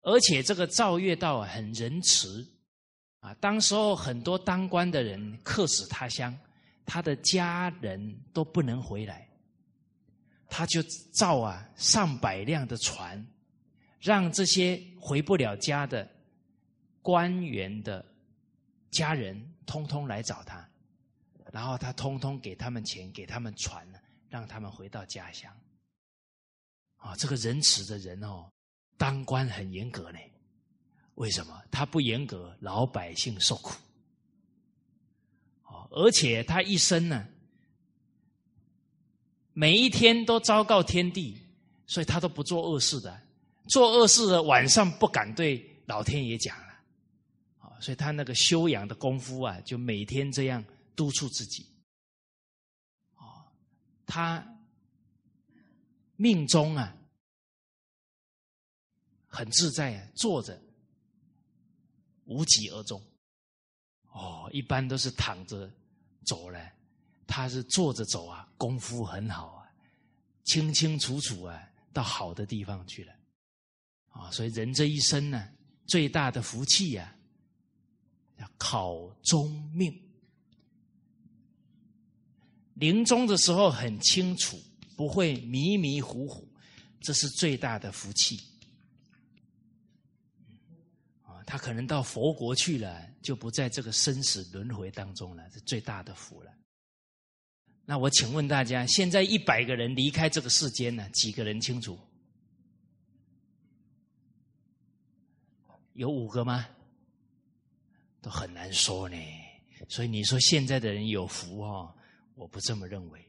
[0.02, 2.46] 而且这个赵月道啊很仁慈，
[3.20, 6.38] 啊，当时候很多当官的人客死他乡，
[6.86, 9.30] 他的家人都不能回来。
[10.50, 10.84] 他就
[11.14, 13.26] 造啊上百辆的船，
[14.04, 16.06] 让这些回不了家的
[17.02, 18.06] 官员的
[18.92, 20.70] 家人通通来找他，
[21.54, 23.88] 然后他通通给他们钱，给他们船
[24.28, 25.50] 让他们回到家乡。
[26.98, 28.52] 啊，这个仁慈的人哦，
[28.98, 30.20] 当官很严格呢。
[31.16, 31.64] 为什么？
[31.72, 33.74] 他不严格，老百姓受苦。
[35.64, 37.26] 哦，而且他一生呢。
[39.54, 41.40] 每一天都昭告天地，
[41.86, 43.22] 所以他都不做恶事的。
[43.68, 46.74] 做恶事的晚上不敢对老天爷讲了，
[47.60, 50.64] 啊，所以他那个修养的功夫啊，就每天这样
[50.96, 51.66] 督促自己。
[53.16, 53.46] 哦，
[54.06, 54.46] 他
[56.16, 56.96] 命中啊
[59.28, 60.62] 很自在啊，坐着
[62.26, 63.02] 无疾而终。
[64.12, 65.72] 哦，一般都是躺着
[66.26, 66.72] 走了。
[67.26, 69.72] 他是坐着走啊，功夫很好啊，
[70.44, 73.14] 清清楚楚啊，到好的地方去了，
[74.14, 75.50] 啊，所以人这一生呢，
[75.86, 77.14] 最大的福气呀，
[78.38, 79.94] 要考终命，
[82.76, 84.58] 临终的时候很清楚，
[84.96, 86.48] 不会迷迷糊糊，
[87.02, 88.40] 这是最大的福气。
[91.24, 96.54] 啊，他可能到佛国去了，就不在这个生死轮回当中了，是最大的福了。
[97.86, 101.10] 那我请问大家，现在一百个人离开这个世间呢？
[101.10, 102.00] 几个人清楚？
[105.94, 106.68] 有五个吗？
[108.22, 109.18] 都很难说呢。
[109.90, 111.94] 所以你说现在的人有福哦，
[112.36, 113.22] 我不这么认为。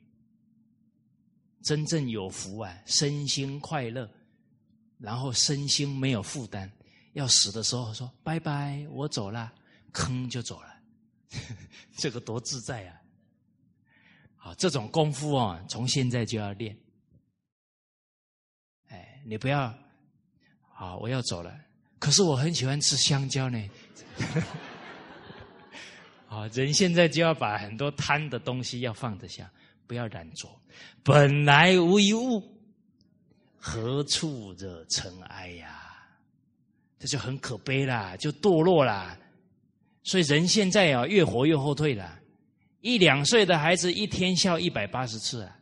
[1.62, 4.08] 真正有福啊，身心快乐，
[4.98, 6.70] 然后身心没有负担，
[7.14, 9.52] 要死的时候说拜拜，我走了，
[9.92, 10.80] 坑就走了，
[11.96, 13.00] 这个多自在啊！
[14.36, 16.78] 好，这种功夫啊，从现在就要练。
[18.88, 19.74] 哎，你不要，
[20.68, 21.58] 好，我要走了。
[21.98, 23.70] 可是我很喜欢吃香蕉呢。
[26.28, 29.50] 啊，人现在就要把很多贪的东西要放得下，
[29.86, 30.48] 不要染着。
[31.02, 32.42] 本来无一物，
[33.56, 35.80] 何处惹尘埃呀？
[36.98, 39.16] 这就很可悲啦，就堕落啦。
[40.02, 42.18] 所以人现在啊，越活越后退了。
[42.80, 45.56] 一两岁的孩子一天笑一百八十次啊，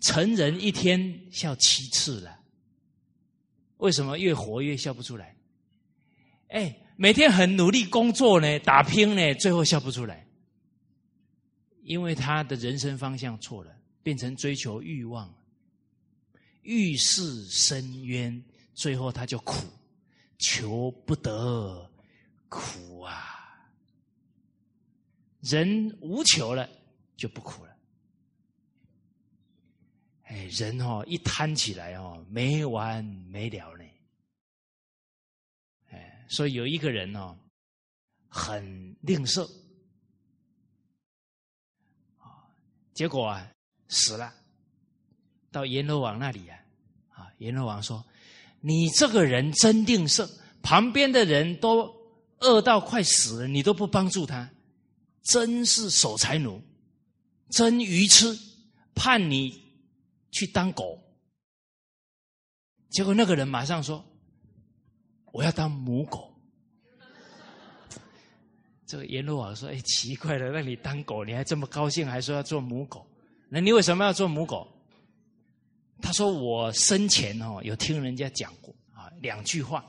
[0.00, 2.37] 成人一天笑七次了。
[3.78, 5.34] 为什么越活越笑不出来？
[6.48, 10.26] 哎，每天很努力工作呢，打拼呢，最后笑不出来，
[11.82, 13.70] 因为他的人生方向错了，
[14.02, 15.32] 变成追求欲望，
[16.62, 18.42] 欲是深渊，
[18.74, 19.66] 最后他就苦，
[20.38, 21.90] 求不得，
[22.48, 23.36] 苦啊。
[25.40, 26.68] 人无求了，
[27.16, 27.67] 就不苦了。
[30.28, 33.84] 哎，人哦，一贪起来哦，没完没了呢。
[35.90, 37.34] 哎，所以有一个人哦，
[38.28, 39.42] 很吝啬，
[42.18, 42.44] 啊，
[42.92, 43.50] 结果啊
[43.88, 44.34] 死了，
[45.50, 46.58] 到阎罗王那里啊，
[47.08, 48.04] 啊，阎罗王说
[48.60, 50.28] ：“你这个人真吝啬，
[50.62, 51.90] 旁边的人都
[52.40, 54.50] 饿到快死了，你都不帮助他，
[55.22, 56.62] 真是守财奴，
[57.48, 58.38] 真愚痴，
[58.94, 59.67] 判你
[60.30, 61.02] 去当狗。
[62.90, 64.04] 结果那个人马上说
[65.32, 66.34] ：“我要当母狗。
[68.86, 73.06] ”这个阎罗王说：“哎，奇怪了，让你当狗，你还这么高兴，还说要做母狗？
[73.48, 74.66] 那你为什么要做母狗？”
[76.00, 79.84] 他说：“我生前哦，有听人家讲过啊，两句话，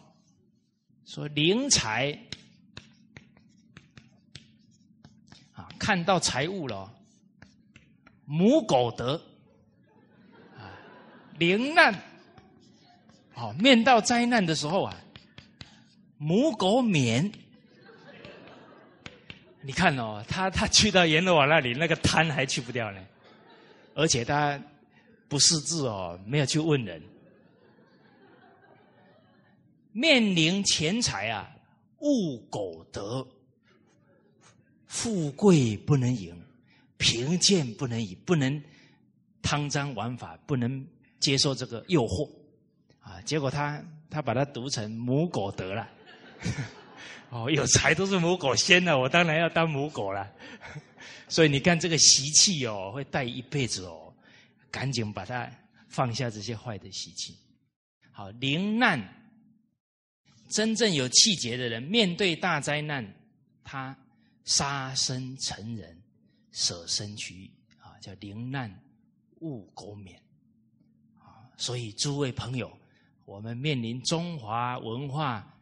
[1.05, 2.11] 说灵财
[5.53, 6.91] 啊，看到财物了，
[8.25, 9.21] 母狗得，
[11.39, 11.93] 灵难。”
[13.33, 14.95] 好，面到灾难的时候啊，
[16.17, 17.31] 母狗免。
[19.61, 23.01] 你看哦，他他去到阎罗王那里，那个贪还去不掉呢，
[23.93, 24.59] 而且他
[25.27, 27.01] 不识字哦，没有去问人。
[29.91, 31.49] 面临钱财啊，
[31.99, 33.25] 勿苟得，
[34.87, 36.33] 富贵不能淫，
[36.97, 38.61] 贫贱不能移，不能
[39.41, 40.85] 贪赃枉法，不能
[41.19, 42.29] 接受这个诱惑。
[43.01, 43.19] 啊！
[43.21, 45.89] 结果他他把它读成母狗得了，
[47.31, 50.31] 哦，有才都是母狗先的，我当然要当母狗了。
[51.27, 54.13] 所以你看这个习气哦，会带一辈子哦，
[54.69, 55.49] 赶紧把它
[55.87, 57.35] 放下这些坏的习气。
[58.11, 59.01] 好，临难，
[60.49, 63.11] 真正有气节的人，面对大灾难，
[63.63, 63.97] 他
[64.43, 65.99] 杀身成仁，
[66.51, 68.71] 舍身取义啊，叫临难
[69.39, 70.21] 勿苟免。
[71.59, 72.75] 所以诸位朋友。
[73.25, 75.55] 我们面临中华文化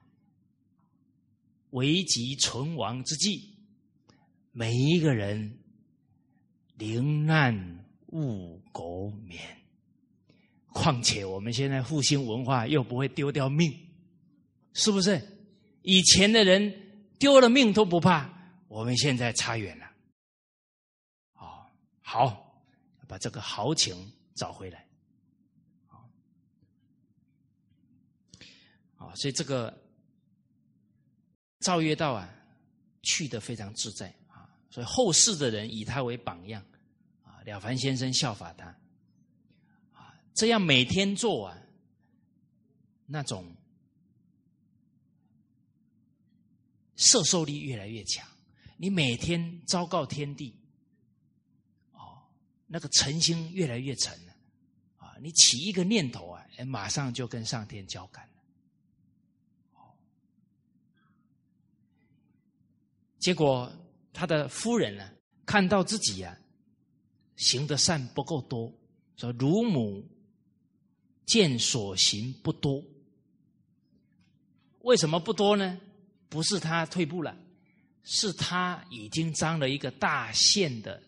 [1.71, 3.57] 危急存亡之际，
[4.53, 5.59] 每一个人
[6.75, 9.45] 临难勿苟免。
[10.71, 13.69] 况且我们现在复兴文化，又不会丢掉命，
[14.71, 15.21] 是不是？
[15.81, 16.73] 以前的人
[17.19, 18.29] 丢了命都不怕，
[18.69, 19.85] 我们现在差远了。
[21.33, 21.67] 哦，
[21.99, 22.63] 好，
[23.09, 24.86] 把这个豪情找回来。
[28.97, 29.75] 啊所以这个
[31.59, 32.29] 赵月道啊，
[33.01, 36.63] 去的非常自在啊，所以后世的人以他为榜样
[37.23, 38.65] 啊，了凡先生效法他
[39.93, 41.57] 啊，这样每天做啊，
[43.05, 43.55] 那种
[46.95, 48.27] 摄受力越来越强。
[48.80, 50.55] 你每天昭告天地，
[51.93, 52.22] 哦，
[52.67, 54.34] 那个诚心越来越诚了
[54.97, 58.30] 啊，你起一个念头啊，马上就跟上天交感。
[63.19, 63.72] 结果，
[64.14, 65.10] 他的夫人呢，
[65.45, 66.38] 看到自己呀
[67.35, 68.72] 行的善不够多，
[69.15, 70.07] 说：“乳母
[71.26, 72.84] 见所行不多，
[74.81, 75.80] 为什么不多呢？
[76.30, 77.38] 不是他退步了，
[78.03, 81.02] 是他已经当了一个大县的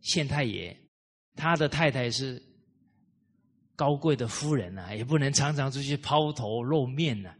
[0.00, 0.76] 县太爷，
[1.34, 2.42] 他的太太是
[3.74, 7.34] 高贵的夫人呐，也不能常常出去抛头露面呐。”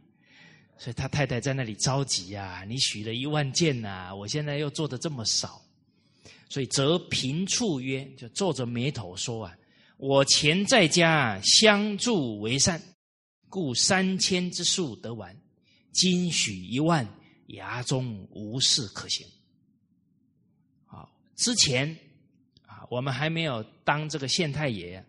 [0.79, 2.63] 所以他太太在那里着急啊！
[2.63, 5.59] 你许了一万件呐，我现在又做的这么少，
[6.49, 9.57] 所以则平处曰，就皱着眉头说啊
[9.97, 12.79] ：“我前在家相助为善，
[13.49, 15.35] 故三千之数得完，
[15.91, 17.07] 今许一万，
[17.47, 19.25] 衙中无事可行。”
[20.85, 21.97] 好，之前
[22.67, 25.03] 啊，我们还没有当这个县太爷，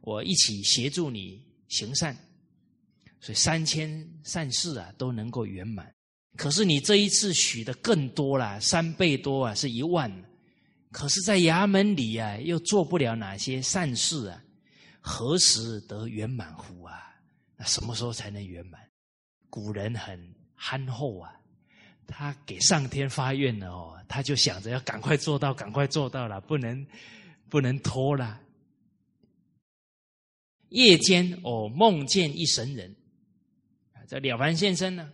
[0.00, 2.16] 我一起协助你行善。
[3.24, 5.90] 所以三千善事啊都能够圆满，
[6.36, 10.12] 可是你这一次许的更多了，三倍多啊，是一万。
[10.92, 14.44] 可是，在衙门里啊，又做不了哪些善事啊，
[15.00, 17.00] 何时得圆满乎啊？
[17.56, 18.78] 那什么时候才能圆满？
[19.48, 21.32] 古人很憨厚啊，
[22.06, 26.86] 他给上天发愿了哦，他就想着要赶快做到，赶快做到了，不能
[27.48, 28.38] 不能拖了。
[30.68, 32.94] 夜间哦，梦见一神人。
[34.18, 35.12] 了凡先生呢，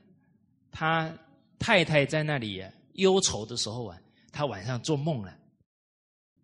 [0.70, 1.12] 他
[1.58, 2.64] 太太在那里
[2.94, 4.00] 忧愁的时候啊，
[4.32, 5.36] 他晚上做梦了，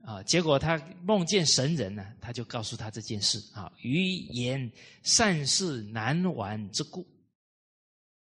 [0.02, 4.70] 啊，结果他梦见神人呢，他就告诉他这件事啊，余言
[5.02, 7.06] 善事难完之故，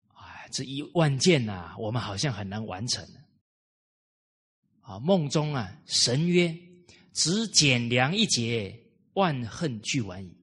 [0.07, 3.05] 啊，这一万件呐，我们好像很难完成。
[4.81, 6.57] 啊，梦中啊，神曰：
[7.13, 8.77] 只减粮一节，
[9.13, 10.35] 万恨俱完矣。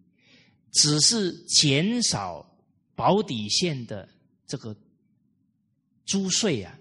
[0.73, 2.44] 只是减少。
[2.99, 4.09] 保底线的
[4.45, 4.77] 这个
[6.05, 6.77] 租税啊，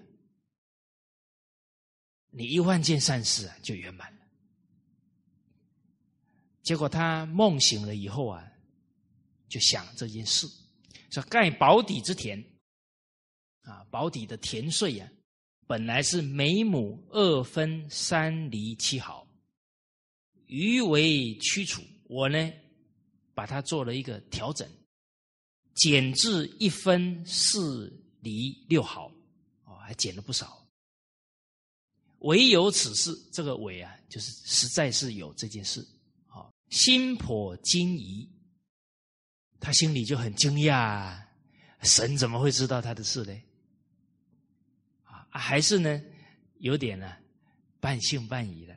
[2.30, 4.18] 你一万件善事啊就圆满了。
[6.64, 8.44] 结果他梦醒了以后啊，
[9.48, 10.44] 就想这件事，
[11.12, 12.44] 说盖保底之田
[13.60, 15.08] 啊，保底的田税呀，
[15.68, 19.24] 本来是每亩二分三厘七毫，
[20.46, 21.80] 余为驱除。
[22.08, 22.52] 我呢，
[23.34, 24.68] 把它做了一个调整，
[25.78, 29.06] 减至一分四厘六毫，
[29.64, 30.66] 哦，还减了不少。
[32.20, 35.86] 唯有此事，这个唯啊，就是实在是有这件事。
[36.30, 38.28] 哦，心颇惊疑，
[39.60, 41.16] 他心里就很惊讶，
[41.82, 43.40] 神怎么会知道他的事呢？
[45.04, 46.02] 啊，还是呢，
[46.58, 47.16] 有点呢，
[47.78, 48.74] 半信半疑的。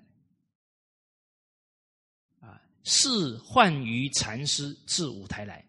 [2.41, 5.67] 啊，是幻于禅师至五台来，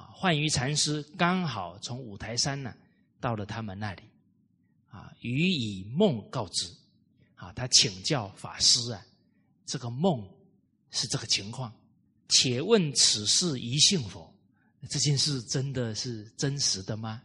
[0.00, 2.74] 啊，幻鱼禅师刚好从五台山呢
[3.20, 4.02] 到了他们那里，
[4.88, 6.74] 啊，予以梦告知。
[7.34, 9.02] 啊，他请教法师啊，
[9.64, 10.26] 这个梦
[10.90, 11.72] 是这个情况，
[12.28, 14.30] 且问此事宜信否？
[14.90, 17.22] 这件事真的是真实的吗？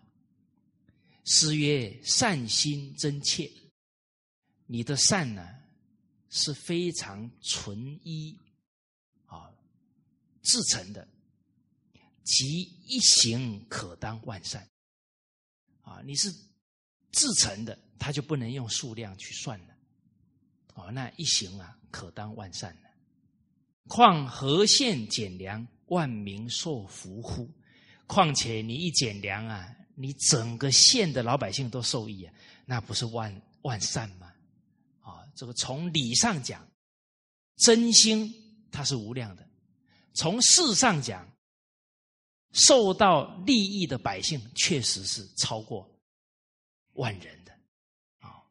[1.26, 3.52] 师曰：善心真切，
[4.68, 5.46] 你的善呢
[6.30, 8.38] 是非常纯一
[9.26, 9.52] 啊，
[10.44, 11.06] 至诚的，
[12.26, 14.68] 即一行可当万善
[15.82, 16.30] 啊，你是
[17.12, 19.76] 自成的，他就不能用数量去算了。
[20.74, 22.90] 哦，那一行啊，可当万善了。
[23.88, 27.50] 况何县减粮，万民受福乎？
[28.08, 32.34] 况且你一减粮啊，你整个县的老百姓都受益啊，
[32.66, 34.34] 那不是万万善吗？
[35.02, 36.68] 啊，这个从理上讲，
[37.58, 38.34] 真心
[38.72, 39.44] 它是无量的；
[40.16, 41.32] 从事上讲，
[42.56, 45.88] 受到利益的百姓确实是超过
[46.94, 47.52] 万人的。
[48.20, 48.42] 啊。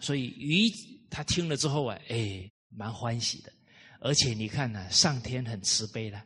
[0.00, 0.68] 所以鱼
[1.08, 3.52] 他听了之后啊，哎，蛮欢喜的，
[4.00, 6.18] 而且你看呢，上天很慈悲的，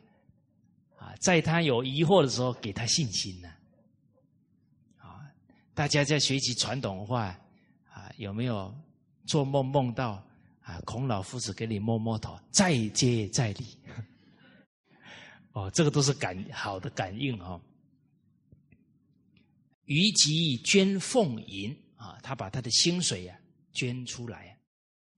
[0.97, 3.49] 啊，在他有疑惑的时候给他信心呢，
[4.97, 5.21] 啊，
[5.75, 7.25] 大家在学习传统文化
[7.91, 8.73] 啊，有没有
[9.25, 10.23] 做梦梦到
[10.61, 13.77] 啊，孔老夫子给你摸摸头，再接再厉，
[15.57, 17.59] 哦，这个都是感好的感应哦。
[19.85, 23.35] 虞吉捐俸银啊，他把他的薪水呀。
[23.73, 24.57] 捐出来，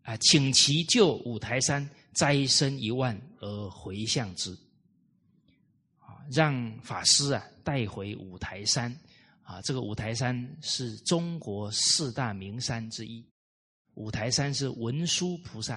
[0.02, 4.52] 啊，请其就五台山斋生一万而回向之，
[5.98, 8.94] 啊，让法师啊带回五台山，
[9.44, 13.26] 啊，这个五台山是中国四大名山之一，
[13.94, 15.76] 五台山是文殊菩萨，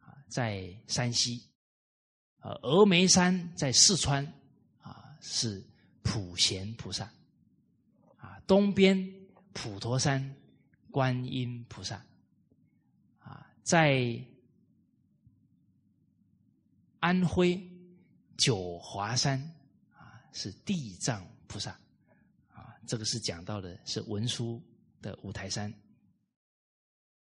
[0.00, 1.42] 啊，在山西，
[2.40, 4.24] 呃，峨眉山在四川，
[4.80, 5.62] 啊，是
[6.02, 7.04] 普贤菩萨，
[8.18, 9.12] 啊，东边
[9.52, 10.36] 普陀山。
[10.92, 12.04] 观音菩萨，
[13.20, 14.20] 啊，在
[16.98, 17.62] 安徽
[18.36, 19.40] 九华山
[19.96, 21.70] 啊，是地藏菩萨，
[22.52, 24.60] 啊，这个是讲到的是文殊
[25.00, 25.72] 的五台山，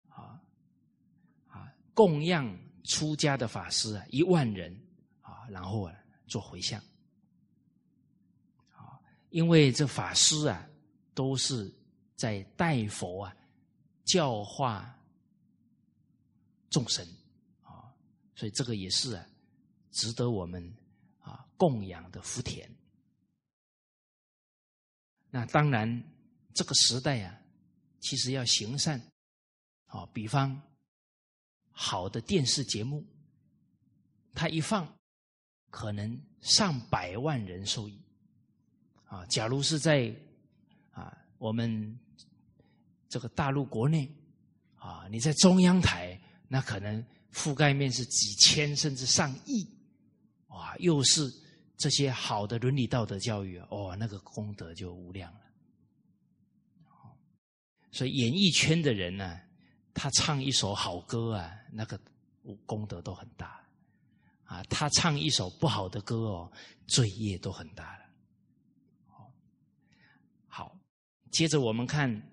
[0.09, 0.41] 啊
[1.47, 2.51] 啊，供养
[2.85, 4.75] 出家的法师啊一万人，
[5.51, 5.93] 然后啊
[6.27, 6.81] 做回向，
[8.71, 8.99] 啊，
[9.29, 10.67] 因为这法师啊
[11.13, 11.71] 都是
[12.15, 13.35] 在代佛啊。
[14.03, 14.99] 教化
[16.69, 17.07] 众生
[17.61, 17.93] 啊，
[18.35, 19.25] 所以这个也是啊，
[19.91, 20.75] 值得我们
[21.19, 22.69] 啊供养的福田。
[25.29, 26.03] 那当然，
[26.53, 27.39] 这个时代啊，
[28.01, 28.99] 其实要行善
[29.85, 30.59] 啊，比方
[31.71, 33.05] 好的电视节目，
[34.33, 34.93] 它一放，
[35.71, 37.99] 可能上百万人受益
[39.05, 39.25] 啊。
[39.25, 40.15] 假如是在
[40.91, 41.97] 啊，我们。
[43.11, 44.09] 这个大陆国内，
[44.77, 46.17] 啊，你在中央台，
[46.47, 49.67] 那可能覆盖面是几千甚至上亿，
[50.47, 51.29] 哇，又是
[51.75, 55.41] 这些好的伦理道德教育，哦，那个功德就无量了。
[57.91, 59.41] 所以演艺圈的人呢，
[59.93, 61.99] 他唱一首好歌啊，那个
[62.65, 63.60] 功德都很大，
[64.51, 66.51] 啊，他唱一首不好的歌哦，
[66.85, 68.05] 罪业都很大了。
[70.45, 70.77] 好，
[71.31, 72.27] 接着我们看。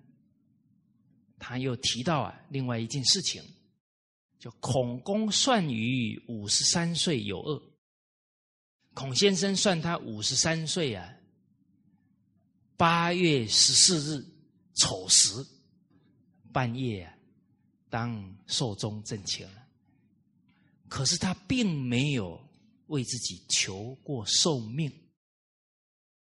[1.41, 3.41] 他又提到啊，另外一件事情，
[4.37, 7.63] 就孔公算于五十三岁有恶。
[8.93, 11.15] 孔先生算他五十三岁啊，
[12.75, 14.25] 八月十四日
[14.75, 15.31] 丑时
[16.51, 17.17] 半夜啊，
[17.89, 19.68] 当寿终正寝了。
[20.89, 22.37] 可是他并没有
[22.87, 24.91] 为自己求过寿命，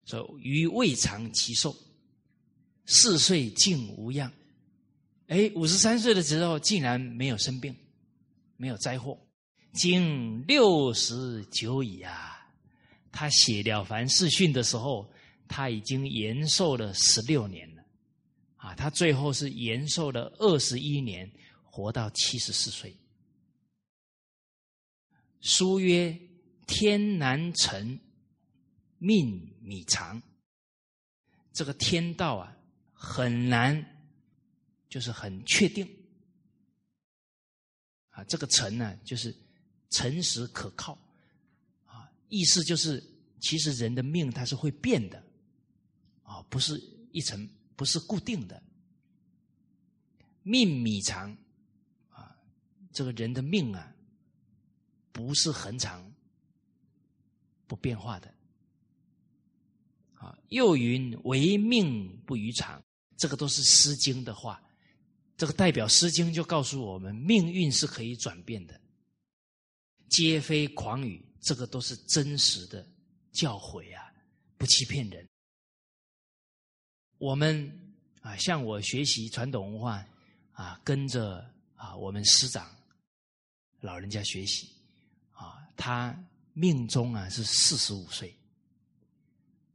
[0.05, 1.75] 说余未尝其寿，
[2.85, 4.31] 四岁竟无恙。
[5.27, 7.75] 哎，五十三岁的时候竟然没有生病，
[8.57, 9.19] 没有灾祸，
[9.73, 12.47] 经六十九矣啊！
[13.11, 15.11] 他写了凡四训的时候，
[15.47, 17.83] 他已经延寿了十六年了，
[18.55, 21.29] 啊，他最后是延寿了二十一年，
[21.63, 22.95] 活到七十四岁。
[25.45, 26.19] 书曰
[26.65, 27.99] ：“天难成，
[28.97, 30.19] 命米长。”
[31.53, 32.57] 这个天道啊，
[32.91, 34.03] 很难，
[34.89, 35.87] 就是很确定。
[38.09, 39.33] 啊，这个诚呢，就是
[39.91, 40.97] 诚实可靠。
[41.85, 43.01] 啊，意思就是，
[43.39, 45.23] 其实人的命它是会变的。
[46.23, 46.73] 啊，不是
[47.11, 48.59] 一层，不是固定的。
[50.41, 51.37] 命米长，
[52.09, 52.35] 啊，
[52.91, 53.94] 这个人的命啊。
[55.15, 56.13] 不是恒常、
[57.67, 58.27] 不变化的。
[60.15, 62.83] 啊，又云：“唯命不于常。”
[63.15, 64.61] 这个都是《诗经》的话，
[65.37, 68.77] 这个代表《诗经》就告诉我们，命运是可以转变的。
[70.09, 72.85] 皆非狂语，这个都是真实的
[73.31, 74.11] 教诲啊，
[74.57, 75.25] 不欺骗人。
[77.19, 80.05] 我们啊，像我学习传统文化
[80.51, 82.69] 啊，跟着啊我们师长
[83.79, 84.74] 老人家学习。
[85.75, 86.15] 他
[86.53, 88.33] 命中啊是四十五岁，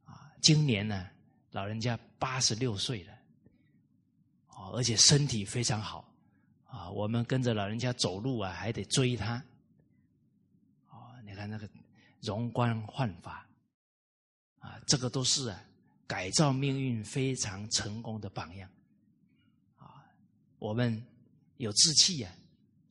[0.05, 1.09] 啊，今年呢
[1.51, 3.13] 老人家八十六岁了，
[4.49, 6.11] 哦，而且身体非常好，
[6.65, 9.43] 啊，我们跟着老人家走路啊还得追他，
[10.89, 11.69] 哦，你看那个
[12.23, 13.47] 容光焕发，
[14.59, 15.63] 啊，这个都是啊
[16.07, 18.71] 改造命运非常成功的榜样，
[19.77, 20.03] 啊，
[20.59, 21.05] 我们
[21.59, 22.33] 有志气呀，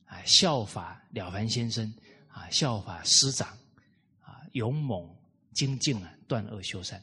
[0.06, 1.92] 啊，效法了凡先生。
[2.30, 3.48] 啊，效法师长，
[4.20, 5.14] 啊，勇猛
[5.52, 7.02] 精进啊，断恶修善。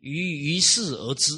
[0.00, 1.32] 于于事而知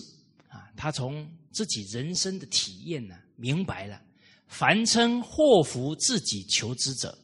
[0.48, 4.02] 啊，他从自己人生的体验呢，明白了，
[4.48, 7.16] 凡称祸福自己求之者，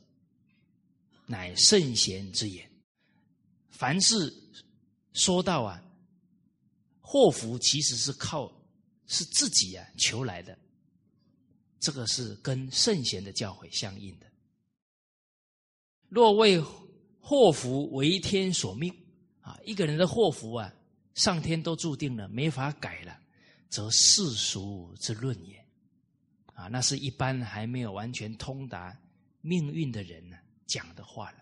[1.26, 2.70] 乃圣贤之言。
[3.70, 4.32] 凡是
[5.14, 5.82] 说到啊，
[7.00, 8.48] 祸福其实是靠
[9.08, 10.56] 是自己啊求来的。
[11.82, 14.26] 这个是跟圣贤的教诲相应的。
[16.08, 16.60] 若为
[17.20, 18.94] 祸福为天所命
[19.40, 20.72] 啊，一个人的祸福啊，
[21.14, 23.18] 上天都注定了，没法改了，
[23.68, 25.58] 则世俗之论也。
[26.54, 28.96] 啊，那是一般还没有完全通达
[29.40, 31.38] 命运的人呢讲的话了。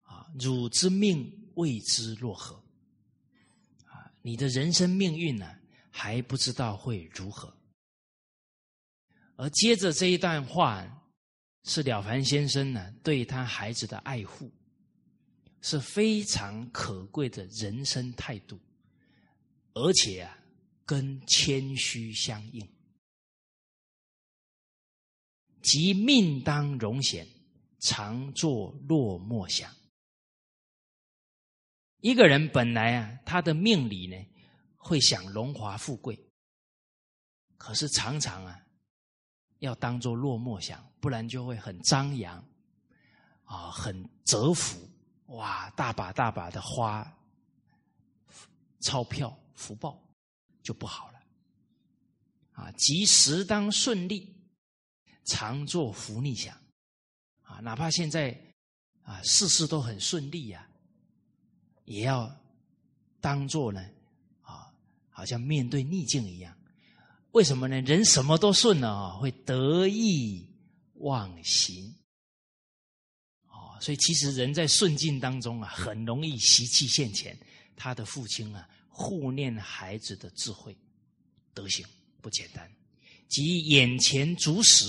[0.00, 2.54] 啊，汝之命未知若何？
[3.84, 5.54] 啊，你的人生命运呢，
[5.90, 7.54] 还不知道会如何。
[9.36, 10.86] 而接着这一段话，
[11.64, 14.50] 是了凡先生呢对他孩子的爱护，
[15.60, 18.58] 是非常可贵的人生态度，
[19.74, 20.38] 而且啊，
[20.84, 22.68] 跟谦虚相应。
[25.62, 27.26] 即命当荣显，
[27.78, 29.72] 常作落寞想。
[32.00, 34.16] 一个人本来啊，他的命里呢，
[34.76, 36.18] 会想荣华富贵，
[37.56, 38.61] 可是常常啊。
[39.62, 42.44] 要当做落寞想，不然就会很张扬，
[43.44, 44.76] 啊，很折服，
[45.26, 47.08] 哇，大把大把的花，
[48.80, 49.96] 钞票福报
[50.64, 51.20] 就不好了，
[52.54, 54.34] 啊，即时当顺利，
[55.26, 56.56] 常做福逆想，
[57.42, 58.36] 啊，哪怕现在
[59.04, 60.68] 啊事事都很顺利呀，
[61.84, 62.28] 也要
[63.20, 63.80] 当做呢，
[64.42, 64.74] 啊，
[65.08, 66.52] 好像面对逆境一样。
[67.32, 67.80] 为什么呢？
[67.80, 70.46] 人什么都顺了啊，会得意
[70.94, 71.94] 忘形，
[73.46, 77.36] 哦，所以其实人在顺境当中啊，很容易习气现前。
[77.74, 80.76] 他的父亲啊，护念孩子的智慧
[81.54, 81.84] 德行
[82.20, 82.70] 不简单，
[83.28, 84.84] 即眼前足食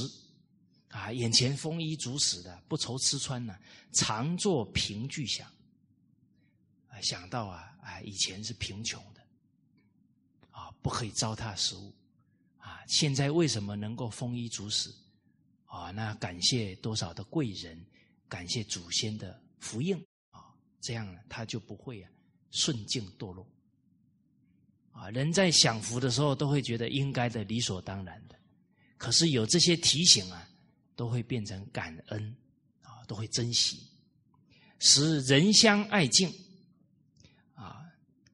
[0.89, 3.57] 啊，眼前丰衣足食的，不愁吃穿呢，
[3.93, 5.47] 常做贫具想
[6.89, 9.21] 啊，想到啊，啊，以前是贫穷的
[10.51, 11.95] 啊，不可以糟蹋食物。
[12.87, 14.93] 现在为什么能够丰衣足食？
[15.65, 17.83] 啊，那感谢多少的贵人，
[18.29, 19.97] 感谢祖先的福应
[20.29, 22.11] 啊，这样呢，他就不会啊
[22.51, 23.47] 顺境堕落。
[24.91, 28.35] 啊，人在享福的时候都会觉得应该的、理所当然的，
[28.97, 30.47] 可是有这些提醒啊，
[30.95, 32.35] 都会变成感恩
[32.83, 33.79] 啊，都会珍惜，
[34.77, 36.31] 使人相爱敬
[37.55, 37.83] 啊，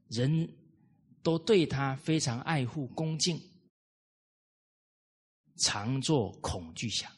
[0.09, 0.53] 人
[1.23, 3.41] 都对他非常爱护恭敬。
[5.59, 7.11] 常做恐惧想，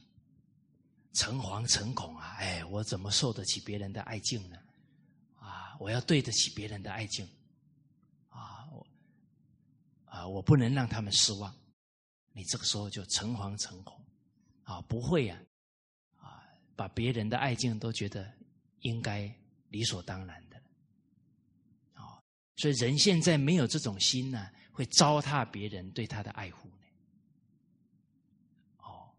[1.14, 2.36] 诚惶诚恐啊！
[2.38, 4.58] 哎，我怎么受得起别人的爱敬呢？
[5.40, 7.28] 啊，我要对得起别人的爱敬，
[8.30, 8.88] 啊，我
[10.06, 11.54] 啊，我不能让他们失望。
[12.34, 14.00] 你这个时候就诚惶诚恐，
[14.64, 15.38] 啊，不会呀，
[16.18, 16.44] 啊，
[16.76, 18.32] 把别人的爱敬都觉得
[18.80, 19.30] 应该
[19.70, 20.58] 理所当然的。
[21.94, 22.22] 啊，
[22.56, 26.76] 所以人现在没有这种心呢，会糟蹋别人对他的爱护呢。
[28.78, 29.12] 哦，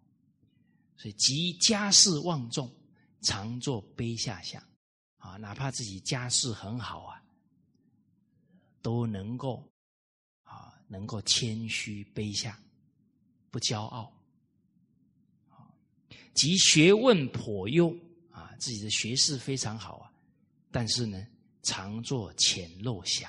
[1.02, 2.72] 所以及家世望重，
[3.22, 4.62] 常作卑下相，
[5.16, 7.20] 啊，哪怕自己家世很好啊，
[8.80, 9.68] 都能够
[10.44, 12.56] 啊，能够谦虚卑下，
[13.50, 14.16] 不骄傲。
[16.34, 17.90] 及学问颇优
[18.30, 20.12] 啊，自己的学识非常好啊，
[20.70, 21.26] 但是呢，
[21.64, 23.28] 常做浅陋想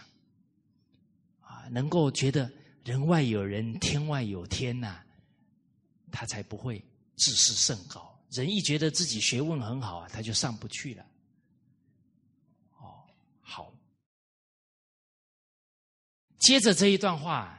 [1.42, 2.54] 啊，能够觉得
[2.86, 5.04] 人外有人，天外有天呐，
[6.12, 6.80] 他才不会
[7.16, 8.12] 自视甚高。
[8.32, 11.06] 人一觉得自己学问很好啊，他就上不去了。
[12.80, 13.06] 哦，
[13.42, 13.72] 好，
[16.40, 17.58] 接着这一段话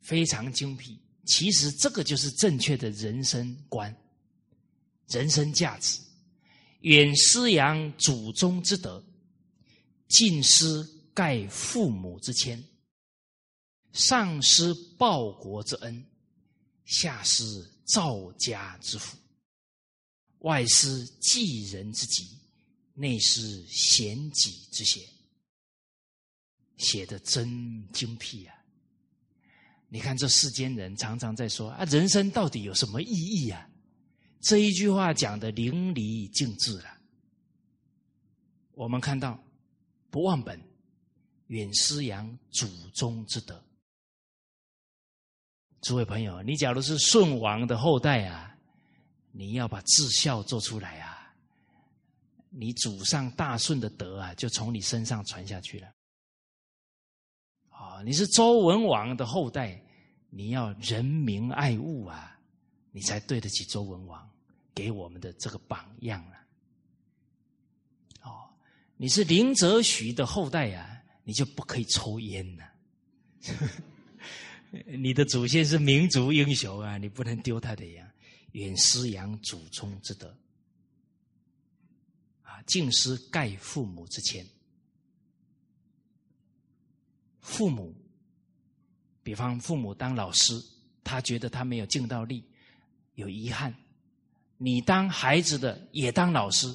[0.00, 3.94] 非常精辟，其实这个就是正确的人生观。
[5.08, 6.00] 人生价值，
[6.80, 9.04] 远师扬祖宗之德，
[10.08, 10.84] 近师
[11.14, 12.60] 盖父母之谦，
[13.92, 16.04] 上施报国之恩，
[16.84, 19.16] 下施造家之福，
[20.40, 22.28] 外施济人之急，
[22.94, 25.02] 内施贤己之贤。
[26.76, 28.54] 写的真精辟啊！
[29.88, 33.66] 你看这世间人常常在说啊，人生到底有什么意义啊？
[34.40, 36.98] 这一句话讲的淋漓尽致了。
[38.72, 39.42] 我们看到，
[40.10, 40.60] 不忘本，
[41.46, 43.65] 远思扬祖宗之德。
[45.86, 48.52] 诸位朋友，你假如是舜王的后代啊，
[49.30, 51.32] 你要把至孝做出来啊，
[52.50, 55.86] 你祖上大顺的德啊，就从你身上传下去了。
[57.70, 59.80] 啊，你是周文王的后代，
[60.28, 62.36] 你要仁民爱物啊，
[62.90, 64.28] 你才对得起周文王。
[64.74, 66.36] 给我们的这个榜样了，
[68.24, 68.50] 哦，
[68.96, 72.64] 你是林则徐的后代呀，你就不可以抽烟了。
[74.84, 78.12] 你的祖先是民族英雄啊，你不能丢他的呀，
[78.52, 80.36] 远师扬祖宗之德，
[82.42, 84.46] 啊，敬师盖父母之谦。
[87.40, 87.94] 父母，
[89.22, 90.52] 比方父母当老师，
[91.04, 92.44] 他觉得他没有尽到力，
[93.14, 93.74] 有遗憾。
[94.58, 96.66] 你当孩子的也当老师，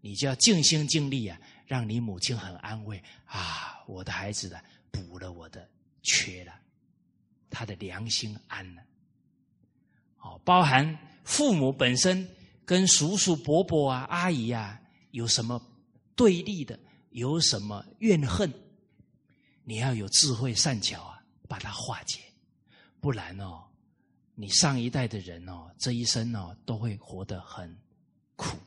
[0.00, 3.84] 你就要尽心尽力啊，让你母亲很安慰啊！
[3.86, 5.68] 我的孩子的补了我的
[6.02, 6.58] 缺了，
[7.50, 8.82] 他的良心安了。
[10.18, 12.28] 哦，包含父母本身
[12.64, 14.80] 跟叔叔伯伯啊、阿姨啊
[15.10, 15.60] 有什么
[16.16, 16.78] 对立的，
[17.10, 18.52] 有什么怨恨，
[19.64, 22.20] 你要有智慧善巧啊，把它化解，
[23.00, 23.62] 不然哦。
[24.36, 27.72] 你上一代的人哦，这一生哦都会活得很
[28.34, 28.58] 苦，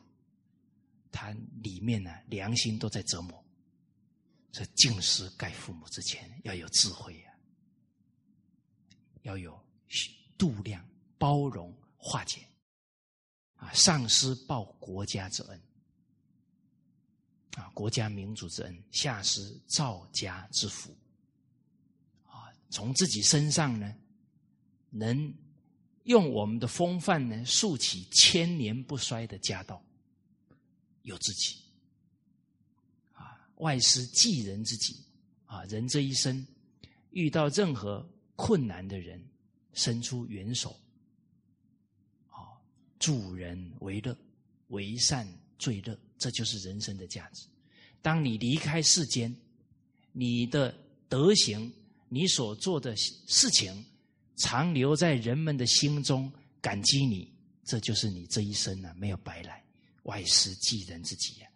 [1.12, 1.30] 他
[1.62, 3.44] 里面呢良心都在折磨。
[4.50, 7.27] 这敬师盖父母之前要有智慧呀，
[9.22, 9.58] 要有
[10.36, 10.86] 度量、
[11.18, 12.46] 包容、化解。
[13.56, 15.62] 啊，上施报国家之恩。
[17.56, 20.96] 啊，国家民族之恩，下施造家之福。
[22.24, 23.94] 啊，从自己身上呢
[24.90, 25.34] 能。
[26.04, 29.84] 用我们的风范呢，树起千年不衰的家道，
[31.02, 31.60] 有自己。
[33.12, 35.04] 啊，外施济人之己。
[35.44, 36.46] 啊，人这一生
[37.10, 38.08] 遇到任何
[38.38, 39.20] 困难的人，
[39.74, 40.70] 伸出援手，
[42.30, 42.54] 啊，
[43.00, 44.16] 助人为乐，
[44.68, 45.26] 为善
[45.58, 47.48] 最乐，这就是人生的价值。
[48.00, 49.34] 当你离开世间，
[50.12, 50.72] 你的
[51.08, 51.72] 德行，
[52.08, 53.84] 你所做的事情。
[54.40, 57.28] 常留在人们的心中，感激你，
[57.64, 59.60] 这就是你这一生啊，没有白来。
[60.04, 61.48] 外施济人之己呀，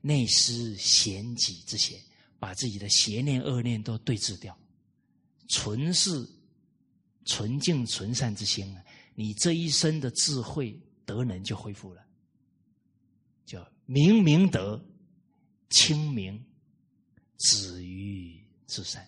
[0.00, 2.00] 内施贤己之贤，
[2.38, 4.58] 把自己的邪念恶念都对治掉，
[5.50, 6.26] 纯是
[7.26, 8.82] 纯净纯善之心啊！
[9.14, 12.02] 你这一生的智慧德能就恢复了，
[13.44, 14.82] 叫明明德，
[15.68, 16.42] 清明，
[17.36, 19.06] 止于至善。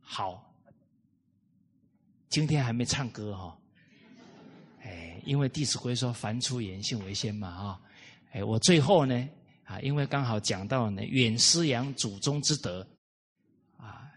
[0.00, 0.50] 好。
[2.30, 3.56] 今天还没唱歌哈，
[4.82, 7.80] 哎，因为《弟子规》说“凡出言，信为先”嘛啊，
[8.32, 9.28] 哎，我最后呢
[9.62, 12.84] 啊，因为刚好讲到呢，远师扬祖宗之德，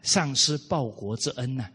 [0.04, 1.68] 上施报国之恩呢，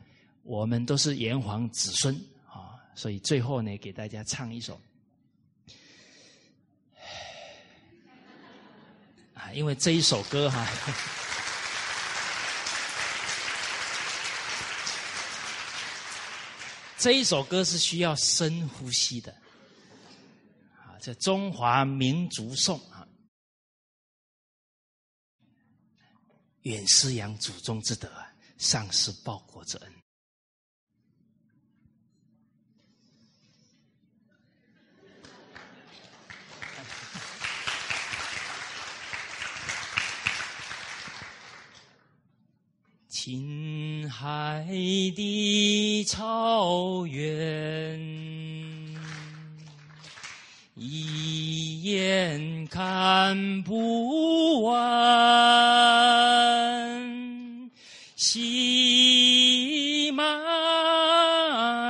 [0.43, 2.15] 我们都是炎黄子孙
[2.47, 4.81] 啊，所以最后呢，给大家唱一首，
[9.35, 10.66] 啊，因为这一首歌哈。
[16.99, 19.35] 这一首歌是需要深呼吸的，
[20.77, 22.81] 啊，这中华民族颂。
[26.62, 28.09] 远施扬祖宗之德，
[28.56, 29.93] 上施报国之恩。
[43.09, 44.64] 青海
[45.16, 47.98] 的草原，
[50.85, 54.83] 一眼看不完。
[58.17, 60.25] 喜马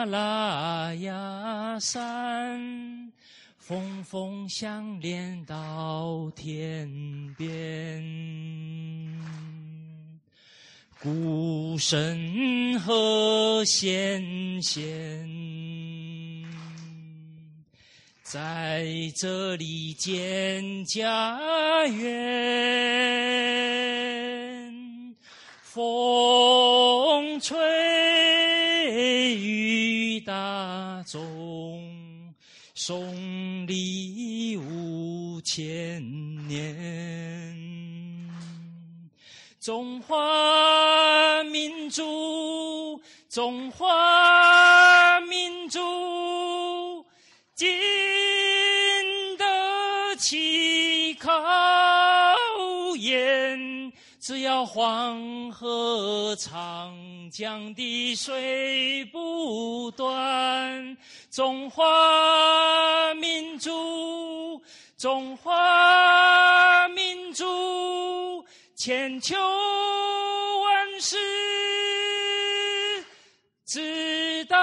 [0.04, 3.10] 拉雅山，
[3.56, 8.04] 峰峰相连到天边。
[11.00, 15.26] 孤身和仙仙，
[18.32, 21.38] 在这里建家
[21.86, 22.24] 园。
[25.60, 32.32] 风吹雨打中，
[32.74, 36.02] 送礼五千
[36.48, 36.74] 年。
[39.60, 42.98] 中华民族，
[43.28, 45.78] 中华民族，
[54.22, 56.96] 只要黄河、长
[57.28, 60.96] 江的水不断，
[61.28, 64.62] 中华民族，
[64.96, 68.46] 中华民族。
[68.76, 71.16] 千秋万世，
[73.66, 74.56] 直到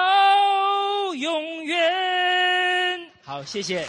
[1.16, 3.12] 永远。
[3.22, 3.86] 好，谢谢。